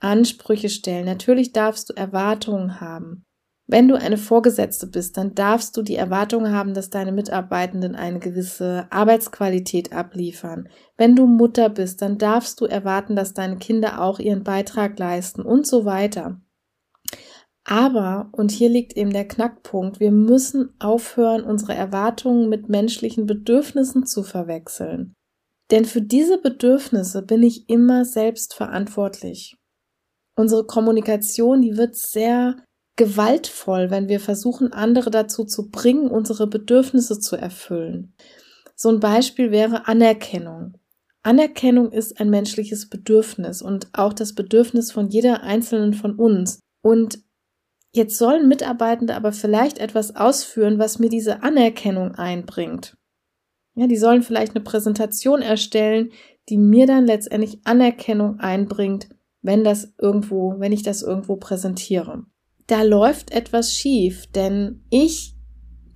Ansprüche 0.01 0.69
stellen. 0.69 1.05
Natürlich 1.05 1.53
darfst 1.53 1.91
du 1.91 1.95
Erwartungen 1.95 2.81
haben. 2.81 3.25
Wenn 3.67 3.87
du 3.87 3.95
eine 3.95 4.17
Vorgesetzte 4.17 4.89
bist, 4.89 5.17
dann 5.17 5.37
darfst 5.37 5.77
du 5.77 5.83
die 5.83 5.95
Erwartung 5.95 6.51
haben, 6.51 6.75
dass 6.75 6.91
deine 6.91 7.13
Mitarbeitenden 7.13 7.95
eine 7.95 8.19
gewisse 8.19 8.89
Arbeitsqualität 8.91 9.93
abliefern. 9.93 10.69
Wenn 10.97 11.15
du 11.15 11.27
Mutter 11.27 11.69
bist, 11.69 12.03
dann 12.03 12.19
darfst 12.19 12.61
du 12.61 12.65
erwarten, 12.65 13.15
dass 13.15 13.33
deine 13.33 13.59
Kinder 13.59 14.01
auch 14.03 14.19
ihren 14.19 14.43
Beitrag 14.43 14.99
leisten 14.99 15.43
und 15.43 15.69
so 15.69 15.85
weiter. 15.85 16.41
Aber, 17.65 18.31
und 18.33 18.51
hier 18.51 18.69
liegt 18.69 18.97
eben 18.97 19.13
der 19.13 19.29
Knackpunkt, 19.29 20.01
wir 20.01 20.11
müssen 20.11 20.75
aufhören, 20.79 21.45
unsere 21.45 21.75
Erwartungen 21.75 22.49
mit 22.49 22.69
menschlichen 22.69 23.27
Bedürfnissen 23.27 24.07
zu 24.07 24.23
verwechseln. 24.23 25.15
Denn 25.71 25.85
für 25.85 26.03
diese 26.03 26.39
Bedürfnisse 26.39 27.23
bin 27.23 27.43
ich 27.43 27.69
immer 27.69 28.05
selbst 28.05 28.55
verantwortlich. 28.55 29.57
Unsere 30.37 30.65
Kommunikation, 30.65 31.63
die 31.63 31.77
wird 31.77 31.97
sehr 31.97 32.57
gewaltvoll, 32.97 33.91
wenn 33.91 34.09
wir 34.09 34.21
versuchen, 34.21 34.73
andere 34.73 35.11
dazu 35.11 35.45
zu 35.45 35.71
bringen, 35.71 36.11
unsere 36.11 36.47
Bedürfnisse 36.47 37.21
zu 37.21 37.37
erfüllen. 37.37 38.15
So 38.75 38.89
ein 38.89 39.01
Beispiel 39.01 39.51
wäre 39.51 39.87
Anerkennung. 39.87 40.77
Anerkennung 41.23 41.93
ist 41.93 42.19
ein 42.19 42.31
menschliches 42.31 42.89
Bedürfnis 42.89 43.63
und 43.63 43.89
auch 43.93 44.13
das 44.13 44.35
Bedürfnis 44.35 44.91
von 44.91 45.09
jeder 45.09 45.43
einzelnen 45.43 45.93
von 45.93 46.17
uns. 46.17 46.61
Und 46.83 47.21
jetzt 47.93 48.19
sollen 48.19 48.49
Mitarbeitende 48.49 49.15
aber 49.15 49.33
vielleicht 49.33 49.79
etwas 49.79 50.17
ausführen, 50.17 50.79
was 50.79 50.99
mir 50.99 51.09
diese 51.09 51.43
Anerkennung 51.43 52.15
einbringt. 52.15 52.97
Ja, 53.75 53.87
die 53.87 53.97
sollen 53.97 54.23
vielleicht 54.23 54.55
eine 54.55 54.65
Präsentation 54.65 55.43
erstellen, 55.43 56.11
die 56.49 56.59
mir 56.59 56.87
dann 56.87 57.07
letztendlich 57.07 57.61
Anerkennung 57.65 58.41
einbringt, 58.41 59.09
wenn 59.43 59.65
das 59.65 59.95
irgendwo, 59.99 60.57
wenn 60.59 60.73
ich 60.73 60.83
das 60.83 61.03
irgendwo 61.03 61.37
präsentiere 61.37 62.25
da 62.71 62.83
läuft 62.83 63.33
etwas 63.33 63.75
schief, 63.75 64.29
denn 64.29 64.85
ich 64.91 65.35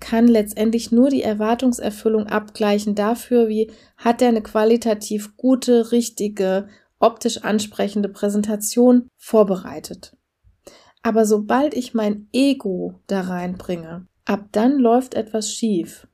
kann 0.00 0.26
letztendlich 0.26 0.90
nur 0.90 1.08
die 1.08 1.22
Erwartungserfüllung 1.22 2.26
abgleichen 2.26 2.96
dafür, 2.96 3.48
wie 3.48 3.70
hat 3.96 4.20
er 4.20 4.28
eine 4.28 4.42
qualitativ 4.42 5.36
gute, 5.36 5.92
richtige, 5.92 6.68
optisch 6.98 7.44
ansprechende 7.44 8.08
Präsentation 8.08 9.06
vorbereitet. 9.16 10.16
Aber 11.04 11.26
sobald 11.26 11.74
ich 11.74 11.92
mein 11.92 12.28
Ego 12.32 12.94
da 13.08 13.20
reinbringe, 13.20 14.06
ab 14.24 14.48
dann 14.52 14.78
läuft 14.78 15.12
etwas 15.12 15.52
schief. 15.52 16.08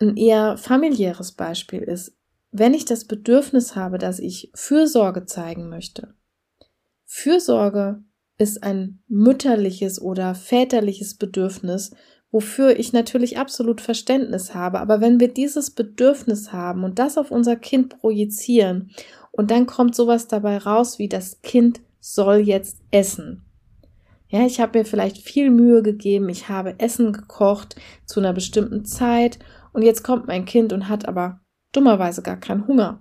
Ein 0.00 0.16
eher 0.16 0.56
familiäres 0.58 1.32
Beispiel 1.32 1.80
ist, 1.80 2.16
wenn 2.52 2.72
ich 2.72 2.84
das 2.84 3.06
Bedürfnis 3.06 3.74
habe, 3.74 3.98
dass 3.98 4.20
ich 4.20 4.52
Fürsorge 4.54 5.26
zeigen 5.26 5.68
möchte. 5.68 6.14
Fürsorge 7.04 8.04
ist 8.38 8.62
ein 8.62 9.02
mütterliches 9.08 10.00
oder 10.00 10.36
väterliches 10.36 11.14
Bedürfnis, 11.14 11.90
wofür 12.30 12.78
ich 12.78 12.92
natürlich 12.92 13.38
absolut 13.38 13.80
Verständnis 13.80 14.54
habe. 14.54 14.78
Aber 14.78 15.00
wenn 15.00 15.18
wir 15.18 15.34
dieses 15.34 15.72
Bedürfnis 15.72 16.52
haben 16.52 16.84
und 16.84 17.00
das 17.00 17.18
auf 17.18 17.32
unser 17.32 17.56
Kind 17.56 17.98
projizieren 17.98 18.92
und 19.32 19.50
dann 19.50 19.66
kommt 19.66 19.96
sowas 19.96 20.28
dabei 20.28 20.58
raus, 20.58 21.00
wie 21.00 21.08
das 21.08 21.42
Kind 21.42 21.80
soll 21.98 22.36
jetzt 22.36 22.78
essen. 22.92 23.45
Ja, 24.28 24.44
ich 24.44 24.60
habe 24.60 24.78
mir 24.78 24.84
vielleicht 24.84 25.18
viel 25.18 25.50
Mühe 25.50 25.82
gegeben, 25.82 26.28
ich 26.28 26.48
habe 26.48 26.78
Essen 26.78 27.12
gekocht 27.12 27.76
zu 28.04 28.20
einer 28.20 28.32
bestimmten 28.32 28.84
Zeit 28.84 29.38
und 29.72 29.82
jetzt 29.82 30.02
kommt 30.02 30.26
mein 30.26 30.44
Kind 30.44 30.72
und 30.72 30.88
hat 30.88 31.06
aber 31.06 31.40
dummerweise 31.72 32.22
gar 32.22 32.36
keinen 32.36 32.66
Hunger. 32.66 33.00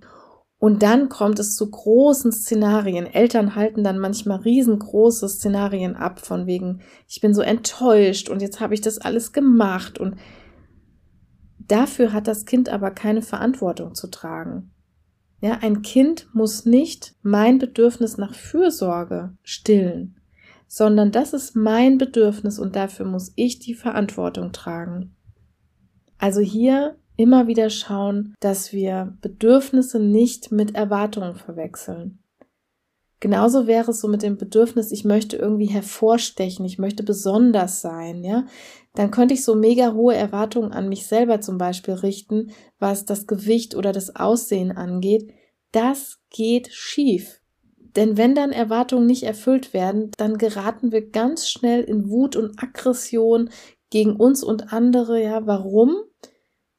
Und 0.57 0.83
dann 0.83 1.09
kommt 1.09 1.39
es 1.39 1.55
zu 1.55 1.69
großen 1.69 2.31
Szenarien. 2.31 3.05
Eltern 3.05 3.55
halten 3.55 3.83
dann 3.83 3.99
manchmal 3.99 4.39
riesengroße 4.39 5.27
Szenarien 5.27 5.95
ab, 5.95 6.19
von 6.19 6.47
wegen, 6.47 6.81
ich 7.07 7.21
bin 7.21 7.33
so 7.33 7.41
enttäuscht 7.41 8.29
und 8.29 8.41
jetzt 8.41 8.59
habe 8.59 8.73
ich 8.73 8.81
das 8.81 8.97
alles 8.97 9.33
gemacht. 9.33 9.99
Und 9.99 10.15
dafür 11.59 12.13
hat 12.13 12.27
das 12.27 12.45
Kind 12.45 12.69
aber 12.69 12.91
keine 12.91 13.21
Verantwortung 13.21 13.95
zu 13.95 14.07
tragen. 14.07 14.71
Ja, 15.41 15.59
ein 15.61 15.81
Kind 15.81 16.29
muss 16.33 16.65
nicht 16.65 17.15
mein 17.21 17.59
Bedürfnis 17.59 18.17
nach 18.17 18.33
Fürsorge 18.33 19.37
stillen, 19.43 20.19
sondern 20.75 21.13
das 21.13 21.31
ist 21.31 21.55
mein 21.55 21.97
Bedürfnis 21.97 22.59
und 22.59 22.75
dafür 22.75 23.05
muss 23.05 23.31
ich 23.37 23.59
die 23.59 23.75
Verantwortung 23.75 24.51
tragen. 24.51 25.15
Also 26.17 26.41
hier 26.41 26.97
immer 27.15 27.47
wieder 27.47 27.69
schauen, 27.69 28.35
dass 28.41 28.73
wir 28.73 29.17
Bedürfnisse 29.21 29.99
nicht 29.99 30.51
mit 30.51 30.75
Erwartungen 30.75 31.35
verwechseln. 31.35 32.19
Genauso 33.21 33.67
wäre 33.67 33.91
es 33.91 34.01
so 34.01 34.09
mit 34.09 34.21
dem 34.21 34.35
Bedürfnis, 34.35 34.91
ich 34.91 35.05
möchte 35.05 35.37
irgendwie 35.37 35.67
hervorstechen, 35.67 36.65
ich 36.65 36.77
möchte 36.77 37.03
besonders 37.03 37.79
sein, 37.79 38.25
ja. 38.25 38.45
Dann 38.95 39.11
könnte 39.11 39.33
ich 39.33 39.45
so 39.45 39.55
mega 39.55 39.93
hohe 39.93 40.15
Erwartungen 40.15 40.73
an 40.73 40.89
mich 40.89 41.07
selber 41.07 41.39
zum 41.39 41.57
Beispiel 41.57 41.93
richten, 41.93 42.51
was 42.79 43.05
das 43.05 43.27
Gewicht 43.27 43.75
oder 43.75 43.93
das 43.93 44.17
Aussehen 44.17 44.73
angeht. 44.73 45.31
Das 45.71 46.19
geht 46.29 46.67
schief. 46.73 47.39
Denn 47.95 48.17
wenn 48.17 48.35
dann 48.35 48.51
Erwartungen 48.51 49.05
nicht 49.05 49.23
erfüllt 49.23 49.73
werden, 49.73 50.11
dann 50.17 50.37
geraten 50.37 50.91
wir 50.91 51.09
ganz 51.09 51.47
schnell 51.47 51.81
in 51.81 52.09
Wut 52.09 52.35
und 52.35 52.61
Aggression 52.61 53.49
gegen 53.89 54.15
uns 54.15 54.43
und 54.43 54.73
andere, 54.73 55.21
ja. 55.21 55.47
Warum? 55.47 55.95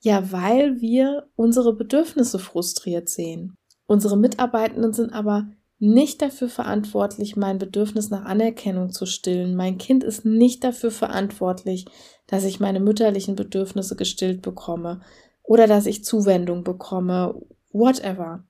Ja, 0.00 0.30
weil 0.30 0.80
wir 0.80 1.28
unsere 1.36 1.74
Bedürfnisse 1.74 2.38
frustriert 2.38 3.08
sehen. 3.08 3.56
Unsere 3.86 4.16
Mitarbeitenden 4.16 4.92
sind 4.92 5.12
aber 5.12 5.48
nicht 5.78 6.22
dafür 6.22 6.48
verantwortlich, 6.48 7.36
mein 7.36 7.58
Bedürfnis 7.58 8.10
nach 8.10 8.24
Anerkennung 8.24 8.90
zu 8.90 9.06
stillen. 9.06 9.56
Mein 9.56 9.78
Kind 9.78 10.04
ist 10.04 10.24
nicht 10.24 10.64
dafür 10.64 10.90
verantwortlich, 10.90 11.86
dass 12.26 12.44
ich 12.44 12.60
meine 12.60 12.80
mütterlichen 12.80 13.36
Bedürfnisse 13.36 13.94
gestillt 13.94 14.42
bekomme 14.42 15.00
oder 15.42 15.66
dass 15.66 15.86
ich 15.86 16.04
Zuwendung 16.04 16.64
bekomme, 16.64 17.40
whatever. 17.72 18.44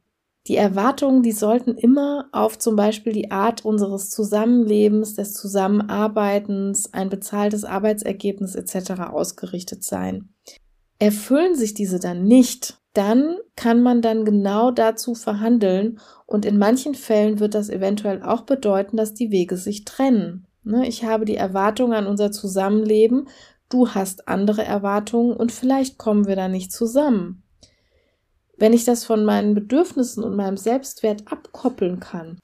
Die 0.47 0.57
Erwartungen, 0.57 1.23
die 1.23 1.33
sollten 1.33 1.75
immer 1.75 2.29
auf 2.31 2.59
zum 2.59 2.77
Beispiel 2.77 3.13
die 3.13 3.31
Art 3.33 3.65
unseres 3.65 4.11
Zusammenlebens, 4.11 5.15
des 5.15 5.35
Zusammenarbeitens, 5.35 6.93
ein 6.95 7.09
bezahltes 7.09 7.65
Arbeitsergebnis 7.65 8.55
etc. 8.55 9.03
ausgerichtet 9.11 9.83
sein. 9.83 10.29
Erfüllen 10.99 11.57
sich 11.57 11.75
diese 11.75 11.99
dann 11.99 12.25
nicht, 12.25 12.79
dann 12.93 13.37
kann 13.57 13.83
man 13.83 14.01
dann 14.01 14.25
genau 14.25 14.71
dazu 14.71 15.15
verhandeln 15.15 15.99
und 16.25 16.47
in 16.47 16.59
manchen 16.59 16.95
Fällen 16.95 17.41
wird 17.41 17.55
das 17.55 17.69
eventuell 17.69 18.23
auch 18.23 18.43
bedeuten, 18.43 18.97
dass 18.97 19.15
die 19.15 19.31
Wege 19.31 19.57
sich 19.57 19.85
trennen. 19.85 20.47
Ne, 20.63 20.89
ich 20.89 21.05
habe 21.05 21.25
die 21.25 21.37
Erwartung 21.37 21.93
an 21.93 22.07
unser 22.07 22.33
Zusammenleben, 22.33 23.29
du 23.69 23.91
hast 23.91 24.27
andere 24.29 24.65
Erwartungen 24.65 25.33
und 25.33 25.53
vielleicht 25.53 25.99
kommen 25.99 26.27
wir 26.27 26.37
da 26.37 26.49
nicht 26.49 26.73
zusammen. 26.73 27.43
Wenn 28.57 28.73
ich 28.73 28.85
das 28.85 29.05
von 29.05 29.25
meinen 29.25 29.55
Bedürfnissen 29.55 30.25
und 30.25 30.37
meinem 30.37 30.57
Selbstwert 30.57 31.31
abkoppeln 31.31 32.01
kann, 32.01 32.39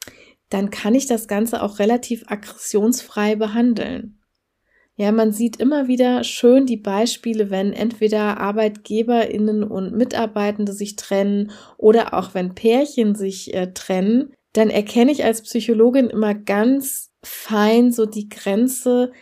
dann 0.51 0.71
kann 0.71 0.95
ich 0.95 1.07
das 1.07 1.29
Ganze 1.29 1.63
auch 1.63 1.79
relativ 1.79 2.25
aggressionsfrei 2.27 3.37
behandeln. 3.37 4.19
Ja, 4.97 5.11
man 5.11 5.33
sieht 5.33 5.57
immer 5.57 5.89
wieder 5.89 6.23
schön 6.23 6.67
die 6.67 6.77
Beispiele, 6.77 7.51
wenn 7.51 7.73
entweder 7.73 8.39
ArbeitgeberInnen 8.39 9.65
und 9.65 9.97
Mitarbeitende 9.97 10.73
sich 10.75 10.97
trennen 10.97 11.51
oder 11.79 12.13
auch 12.13 12.35
wenn 12.35 12.55
Pärchen 12.55 13.15
sich 13.15 13.55
äh, 13.55 13.73
trennen, 13.73 14.35
dann 14.53 14.69
erkenne 14.69 15.11
ich 15.11 15.25
als 15.25 15.43
Psychologin 15.43 16.11
immer 16.11 16.35
ganz 16.35 17.11
fein 17.23 17.91
so 17.91 18.05
die 18.05 18.29
Grenze, 18.29 19.13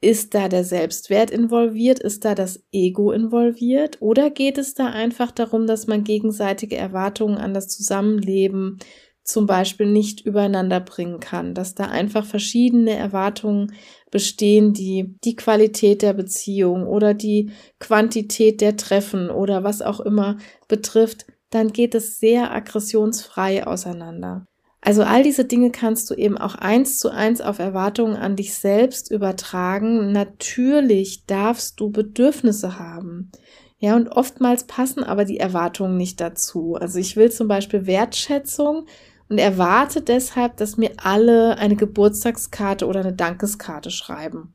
ist 0.00 0.34
da 0.34 0.48
der 0.48 0.64
Selbstwert 0.64 1.30
involviert? 1.30 1.98
Ist 1.98 2.24
da 2.24 2.34
das 2.34 2.64
Ego 2.72 3.12
involviert? 3.12 3.98
Oder 4.00 4.30
geht 4.30 4.56
es 4.56 4.74
da 4.74 4.86
einfach 4.86 5.30
darum, 5.30 5.66
dass 5.66 5.86
man 5.86 6.04
gegenseitige 6.04 6.76
Erwartungen 6.76 7.36
an 7.36 7.52
das 7.52 7.68
Zusammenleben 7.68 8.78
zum 9.22 9.46
Beispiel 9.46 9.86
nicht 9.86 10.24
übereinander 10.24 10.80
bringen 10.80 11.20
kann, 11.20 11.54
dass 11.54 11.74
da 11.74 11.84
einfach 11.84 12.24
verschiedene 12.24 12.96
Erwartungen 12.96 13.74
bestehen, 14.10 14.72
die 14.72 15.14
die 15.22 15.36
Qualität 15.36 16.02
der 16.02 16.14
Beziehung 16.14 16.86
oder 16.86 17.14
die 17.14 17.50
Quantität 17.78 18.60
der 18.60 18.76
Treffen 18.76 19.30
oder 19.30 19.62
was 19.62 19.82
auch 19.82 20.00
immer 20.00 20.38
betrifft, 20.66 21.26
dann 21.50 21.72
geht 21.72 21.94
es 21.94 22.18
sehr 22.18 22.52
aggressionsfrei 22.52 23.66
auseinander. 23.66 24.46
Also 24.82 25.02
all 25.02 25.22
diese 25.22 25.44
Dinge 25.44 25.70
kannst 25.70 26.08
du 26.10 26.14
eben 26.14 26.38
auch 26.38 26.54
eins 26.54 26.98
zu 26.98 27.10
eins 27.10 27.40
auf 27.40 27.58
Erwartungen 27.58 28.16
an 28.16 28.36
dich 28.36 28.54
selbst 28.54 29.10
übertragen. 29.10 30.12
Natürlich 30.12 31.26
darfst 31.26 31.80
du 31.80 31.90
Bedürfnisse 31.90 32.78
haben. 32.78 33.30
Ja, 33.78 33.96
und 33.96 34.08
oftmals 34.08 34.64
passen 34.64 35.04
aber 35.04 35.24
die 35.24 35.38
Erwartungen 35.38 35.96
nicht 35.96 36.20
dazu. 36.20 36.76
Also 36.76 36.98
ich 36.98 37.16
will 37.16 37.30
zum 37.30 37.48
Beispiel 37.48 37.86
Wertschätzung 37.86 38.86
und 39.28 39.38
erwarte 39.38 40.02
deshalb, 40.02 40.56
dass 40.56 40.76
mir 40.76 40.92
alle 40.96 41.56
eine 41.58 41.76
Geburtstagskarte 41.76 42.86
oder 42.86 43.00
eine 43.00 43.12
Dankeskarte 43.12 43.90
schreiben. 43.90 44.54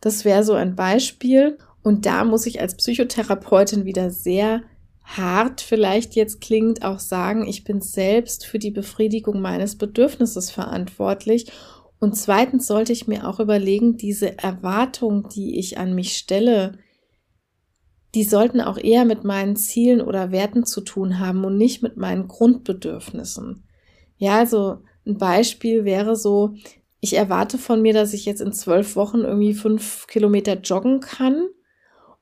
Das 0.00 0.24
wäre 0.24 0.44
so 0.44 0.54
ein 0.54 0.76
Beispiel. 0.76 1.58
Und 1.82 2.06
da 2.06 2.24
muss 2.24 2.46
ich 2.46 2.60
als 2.60 2.76
Psychotherapeutin 2.76 3.84
wieder 3.84 4.10
sehr 4.10 4.62
hart 5.04 5.60
vielleicht 5.60 6.14
jetzt 6.14 6.40
klingt, 6.40 6.84
auch 6.84 6.98
sagen, 6.98 7.46
ich 7.46 7.64
bin 7.64 7.80
selbst 7.80 8.46
für 8.46 8.58
die 8.58 8.70
Befriedigung 8.70 9.40
meines 9.40 9.76
Bedürfnisses 9.76 10.50
verantwortlich. 10.50 11.52
Und 12.00 12.16
zweitens 12.16 12.66
sollte 12.66 12.92
ich 12.92 13.06
mir 13.06 13.28
auch 13.28 13.38
überlegen, 13.38 13.96
diese 13.96 14.38
Erwartung, 14.38 15.28
die 15.28 15.58
ich 15.58 15.78
an 15.78 15.94
mich 15.94 16.16
stelle, 16.16 16.78
die 18.14 18.24
sollten 18.24 18.60
auch 18.60 18.78
eher 18.78 19.04
mit 19.04 19.24
meinen 19.24 19.56
Zielen 19.56 20.00
oder 20.00 20.30
Werten 20.30 20.64
zu 20.64 20.80
tun 20.80 21.18
haben 21.18 21.44
und 21.44 21.56
nicht 21.56 21.82
mit 21.82 21.96
meinen 21.96 22.28
Grundbedürfnissen. 22.28 23.64
Ja, 24.16 24.38
also 24.38 24.78
ein 25.06 25.18
Beispiel 25.18 25.84
wäre 25.84 26.16
so, 26.16 26.54
ich 27.00 27.16
erwarte 27.16 27.58
von 27.58 27.82
mir, 27.82 27.92
dass 27.92 28.14
ich 28.14 28.24
jetzt 28.24 28.40
in 28.40 28.52
zwölf 28.52 28.96
Wochen 28.96 29.18
irgendwie 29.18 29.52
fünf 29.52 30.06
Kilometer 30.06 30.54
joggen 30.60 31.00
kann 31.00 31.48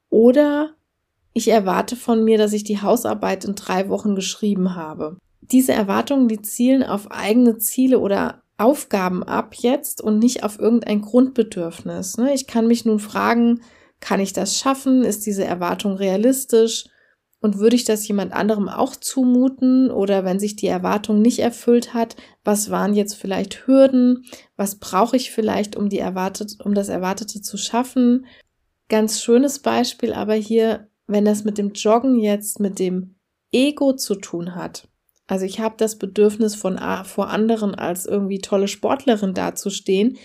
oder 0.08 0.74
ich 1.32 1.48
erwarte 1.48 1.96
von 1.96 2.24
mir, 2.24 2.38
dass 2.38 2.52
ich 2.52 2.64
die 2.64 2.82
Hausarbeit 2.82 3.44
in 3.44 3.54
drei 3.54 3.88
Wochen 3.88 4.14
geschrieben 4.14 4.74
habe. 4.74 5.16
Diese 5.40 5.72
Erwartungen, 5.72 6.28
die 6.28 6.42
zielen 6.42 6.82
auf 6.82 7.10
eigene 7.10 7.58
Ziele 7.58 7.98
oder 7.98 8.42
Aufgaben 8.58 9.22
ab 9.22 9.54
jetzt 9.56 10.00
und 10.00 10.18
nicht 10.18 10.44
auf 10.44 10.58
irgendein 10.58 11.00
Grundbedürfnis. 11.00 12.16
Ne? 12.16 12.32
Ich 12.34 12.46
kann 12.46 12.66
mich 12.66 12.84
nun 12.84 13.00
fragen, 13.00 13.60
kann 14.00 14.20
ich 14.20 14.32
das 14.32 14.58
schaffen? 14.58 15.02
Ist 15.02 15.26
diese 15.26 15.44
Erwartung 15.44 15.94
realistisch? 15.94 16.86
Und 17.40 17.58
würde 17.58 17.74
ich 17.74 17.84
das 17.84 18.06
jemand 18.06 18.32
anderem 18.32 18.68
auch 18.68 18.94
zumuten? 18.94 19.90
Oder 19.90 20.24
wenn 20.24 20.38
sich 20.38 20.54
die 20.54 20.68
Erwartung 20.68 21.20
nicht 21.22 21.40
erfüllt 21.40 21.92
hat, 21.92 22.14
was 22.44 22.70
waren 22.70 22.94
jetzt 22.94 23.14
vielleicht 23.14 23.66
Hürden? 23.66 24.24
Was 24.56 24.78
brauche 24.78 25.16
ich 25.16 25.32
vielleicht, 25.32 25.74
um 25.74 25.88
die 25.88 25.98
erwartet, 25.98 26.58
um 26.62 26.74
das 26.74 26.88
Erwartete 26.88 27.40
zu 27.40 27.56
schaffen? 27.56 28.26
Ganz 28.88 29.22
schönes 29.22 29.58
Beispiel 29.58 30.12
aber 30.12 30.34
hier 30.34 30.88
wenn 31.06 31.24
das 31.24 31.44
mit 31.44 31.58
dem 31.58 31.72
Joggen 31.72 32.18
jetzt 32.18 32.60
mit 32.60 32.78
dem 32.78 33.16
Ego 33.50 33.94
zu 33.94 34.14
tun 34.14 34.54
hat, 34.54 34.88
also 35.26 35.44
ich 35.46 35.60
habe 35.60 35.76
das 35.78 35.96
Bedürfnis 35.96 36.54
von 36.54 36.78
vor 37.04 37.30
anderen 37.30 37.74
als 37.74 38.06
irgendwie 38.06 38.40
tolle 38.40 38.68
Sportlerin 38.68 39.34
dazustehen, 39.34 40.18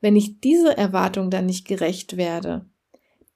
wenn 0.00 0.16
ich 0.16 0.40
diese 0.40 0.76
Erwartung 0.76 1.30
dann 1.30 1.46
nicht 1.46 1.66
gerecht 1.66 2.16
werde, 2.16 2.66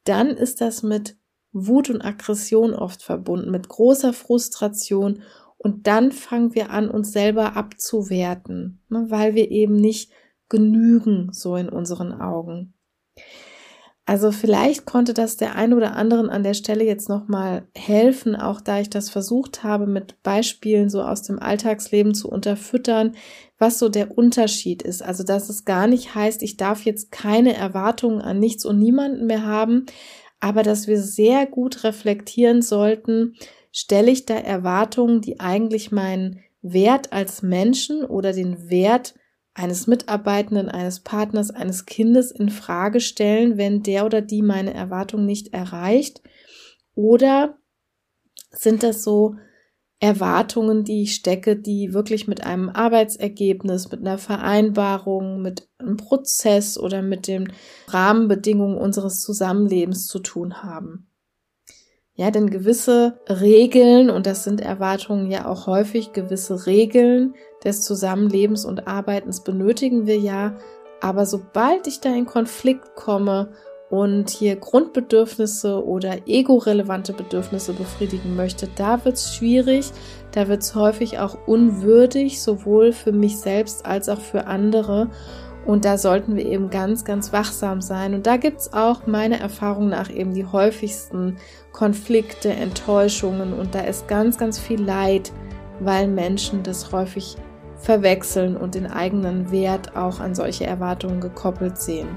dann 0.05 0.29
ist 0.29 0.61
das 0.61 0.83
mit 0.83 1.17
Wut 1.53 1.91
und 1.91 2.03
Aggression 2.03 2.75
oft 2.75 3.03
verbunden, 3.03 3.51
mit 3.51 3.69
großer 3.69 4.13
Frustration. 4.13 5.23
Und 5.57 5.87
dann 5.87 6.13
fangen 6.13 6.55
wir 6.55 6.71
an, 6.71 6.91
uns 6.91 7.13
selber 7.13 7.57
abzuwerten, 7.57 8.81
ne, 8.89 9.07
weil 9.09 9.35
wir 9.35 9.51
eben 9.51 9.77
nicht 9.77 10.13
genügen, 10.49 11.33
so 11.33 11.57
in 11.57 11.69
unseren 11.69 12.13
Augen. 12.13 12.75
Also 14.09 14.33
vielleicht 14.33 14.87
konnte 14.87 15.13
das 15.13 15.37
der 15.37 15.55
ein 15.55 15.75
oder 15.75 15.95
anderen 15.95 16.31
an 16.31 16.43
der 16.43 16.55
Stelle 16.55 16.83
jetzt 16.83 17.11
nochmal 17.11 17.69
helfen, 17.77 18.37
auch 18.37 18.63
da 18.63 18.81
ich 18.81 18.89
das 18.89 19.11
versucht 19.11 19.65
habe, 19.65 19.87
mit 19.87 20.23
Beispielen 20.23 20.89
so 20.89 21.03
aus 21.03 21.21
dem 21.25 21.39
Alltagsleben 21.39 22.15
zu 22.15 22.31
unterfüttern, 22.31 23.17
was 23.59 23.79
so 23.79 23.91
der 23.91 24.17
Unterschied 24.17 24.81
ist. 24.81 25.03
Also, 25.03 25.25
dass 25.25 25.51
es 25.51 25.67
gar 25.67 25.87
nicht 25.87 26.15
heißt, 26.15 26.43
ich 26.43 26.57
darf 26.57 26.87
jetzt 26.87 27.13
keine 27.13 27.55
Erwartungen 27.55 28.23
an 28.23 28.39
nichts 28.39 28.65
und 28.65 28.79
niemanden 28.79 29.27
mehr 29.27 29.45
haben, 29.45 29.85
aber 30.41 30.63
dass 30.63 30.87
wir 30.87 31.03
sehr 31.03 31.45
gut 31.45 31.85
reflektieren 31.85 32.63
sollten, 32.63 33.35
stelle 33.73 34.11
ich 34.11 34.25
da 34.25 34.37
Erwartungen, 34.37 35.21
die 35.21 35.39
eigentlich 35.39 35.93
meinen 35.93 36.41
Wert 36.63 37.13
als 37.13 37.43
Menschen 37.43 38.07
oder 38.07 38.33
den 38.33 38.71
Wert 38.71 39.13
eines 39.59 39.87
Mitarbeitenden, 39.87 40.69
eines 40.69 41.01
Partners, 41.01 41.51
eines 41.51 41.85
Kindes 41.85 42.31
in 42.31 42.49
Frage 42.49 43.01
stellen, 43.01 43.59
wenn 43.59 43.83
der 43.83 44.07
oder 44.07 44.21
die 44.21 44.43
meine 44.43 44.73
Erwartung 44.73 45.27
nicht 45.27 45.53
erreicht? 45.53 46.23
Oder 46.95 47.59
sind 48.51 48.83
das 48.83 49.03
so 49.03 49.35
Erwartungen, 50.01 50.85
die 50.85 51.03
ich 51.03 51.15
stecke, 51.17 51.57
die 51.57 51.93
wirklich 51.93 52.29
mit 52.29 52.45
einem 52.45 52.69
Arbeitsergebnis, 52.69 53.91
mit 53.91 54.01
einer 54.01 54.19
Vereinbarung, 54.19 55.43
mit 55.43 55.69
einem 55.79 55.97
Prozess 55.97 56.79
oder 56.79 57.03
mit 57.03 57.27
den 57.27 57.53
Rahmenbedingungen 57.89 58.79
unseres 58.79 59.21
Zusammenlebens 59.21 60.07
zu 60.07 60.21
tun 60.21 60.63
haben? 60.63 61.11
Ja, 62.21 62.33
denn 62.33 62.51
gewisse 62.51 63.21
Regeln, 63.29 64.11
und 64.11 64.27
das 64.27 64.43
sind 64.43 64.61
Erwartungen 64.61 65.31
ja 65.31 65.47
auch 65.47 65.69
häufig, 65.69 66.13
gewisse 66.13 66.67
Regeln 66.67 67.35
des 67.63 67.83
Zusammenlebens 67.83 68.65
und 68.65 68.89
Arbeitens 68.89 69.45
benötigen 69.45 70.09
wir 70.09 70.19
ja. 70.19 70.57
Aber 71.01 71.27
sobald 71.27 71.87
ich 71.87 72.01
da 72.01 72.13
in 72.13 72.27
Konflikt 72.27 72.97
komme 72.97 73.53
und 73.89 74.31
hier 74.31 74.57
Grundbedürfnisse 74.57 75.87
oder 75.87 76.27
ego-relevante 76.27 77.13
Bedürfnisse 77.13 77.73
befriedigen 77.73 78.35
möchte, 78.35 78.69
da 78.75 79.05
wird's 79.05 79.37
schwierig, 79.37 79.93
da 80.33 80.49
wird's 80.49 80.75
häufig 80.75 81.21
auch 81.21 81.47
unwürdig, 81.47 82.43
sowohl 82.43 82.91
für 82.91 83.13
mich 83.13 83.39
selbst 83.39 83.87
als 83.87 84.09
auch 84.09 84.21
für 84.21 84.49
andere. 84.49 85.09
Und 85.69 85.85
da 85.85 85.99
sollten 85.99 86.35
wir 86.35 86.47
eben 86.47 86.71
ganz, 86.71 87.05
ganz 87.05 87.31
wachsam 87.31 87.83
sein. 87.83 88.15
Und 88.15 88.27
da 88.27 88.39
gibt's 88.39 88.73
auch 88.73 89.07
meiner 89.07 89.37
Erfahrung 89.37 89.91
nach 89.91 90.09
eben 90.09 90.33
die 90.33 90.47
häufigsten 90.47 91.37
Konflikte, 91.73 92.49
Enttäuschungen 92.49 93.53
und 93.53 93.75
da 93.75 93.81
ist 93.81 94.09
ganz, 94.09 94.39
ganz 94.39 94.59
viel 94.59 94.83
Leid, 94.83 95.31
weil 95.81 96.09
Menschen 96.09 96.63
das 96.63 96.91
häufig 96.91 97.37
verwechseln 97.77 98.57
und 98.57 98.77
den 98.77 98.91
eigenen 98.91 99.53
Wert 99.53 99.95
auch 99.95 100.21
an 100.21 100.35
solche 100.35 100.65
Erwartungen 100.65 101.21
gekoppelt 101.21 101.77
sehen. 101.77 102.09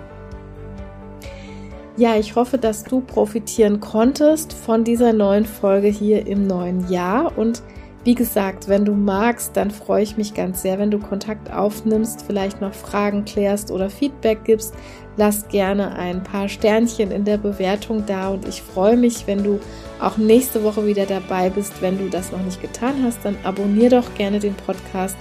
Ja, 1.97 2.15
ich 2.15 2.37
hoffe, 2.37 2.57
dass 2.57 2.85
du 2.85 3.01
profitieren 3.01 3.81
konntest 3.81 4.53
von 4.53 4.85
dieser 4.85 5.11
neuen 5.11 5.45
Folge 5.45 5.89
hier 5.89 6.25
im 6.25 6.47
neuen 6.47 6.89
Jahr 6.89 7.37
und 7.37 7.61
wie 8.03 8.15
gesagt, 8.15 8.67
wenn 8.67 8.83
du 8.83 8.93
magst, 8.93 9.55
dann 9.55 9.69
freue 9.69 10.01
ich 10.01 10.17
mich 10.17 10.33
ganz 10.33 10.63
sehr, 10.63 10.79
wenn 10.79 10.89
du 10.89 10.97
Kontakt 10.97 11.53
aufnimmst, 11.53 12.23
vielleicht 12.25 12.59
noch 12.59 12.73
Fragen 12.73 13.25
klärst 13.25 13.69
oder 13.69 13.89
Feedback 13.89 14.43
gibst. 14.43 14.73
Lass 15.17 15.47
gerne 15.49 15.95
ein 15.95 16.23
paar 16.23 16.49
Sternchen 16.49 17.11
in 17.11 17.25
der 17.25 17.37
Bewertung 17.37 18.05
da 18.07 18.29
und 18.29 18.47
ich 18.47 18.61
freue 18.61 18.97
mich, 18.97 19.27
wenn 19.27 19.43
du 19.43 19.59
auch 19.99 20.17
nächste 20.17 20.63
Woche 20.63 20.87
wieder 20.87 21.05
dabei 21.05 21.49
bist. 21.49 21.81
Wenn 21.81 21.99
du 21.99 22.09
das 22.09 22.31
noch 22.31 22.41
nicht 22.41 22.61
getan 22.61 23.03
hast, 23.03 23.19
dann 23.23 23.37
abonniere 23.43 24.01
doch 24.01 24.13
gerne 24.15 24.39
den 24.39 24.55
Podcast, 24.55 25.17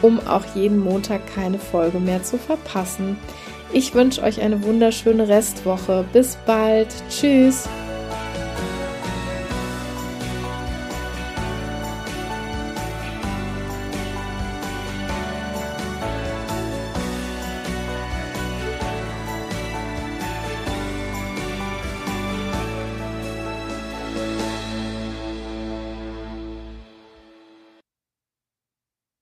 um 0.00 0.18
auch 0.26 0.44
jeden 0.54 0.78
Montag 0.78 1.20
keine 1.34 1.58
Folge 1.58 1.98
mehr 1.98 2.22
zu 2.22 2.38
verpassen. 2.38 3.18
Ich 3.74 3.94
wünsche 3.94 4.22
euch 4.22 4.40
eine 4.40 4.62
wunderschöne 4.64 5.28
Restwoche. 5.28 6.04
Bis 6.12 6.36
bald. 6.46 6.88
Tschüss. 7.10 7.68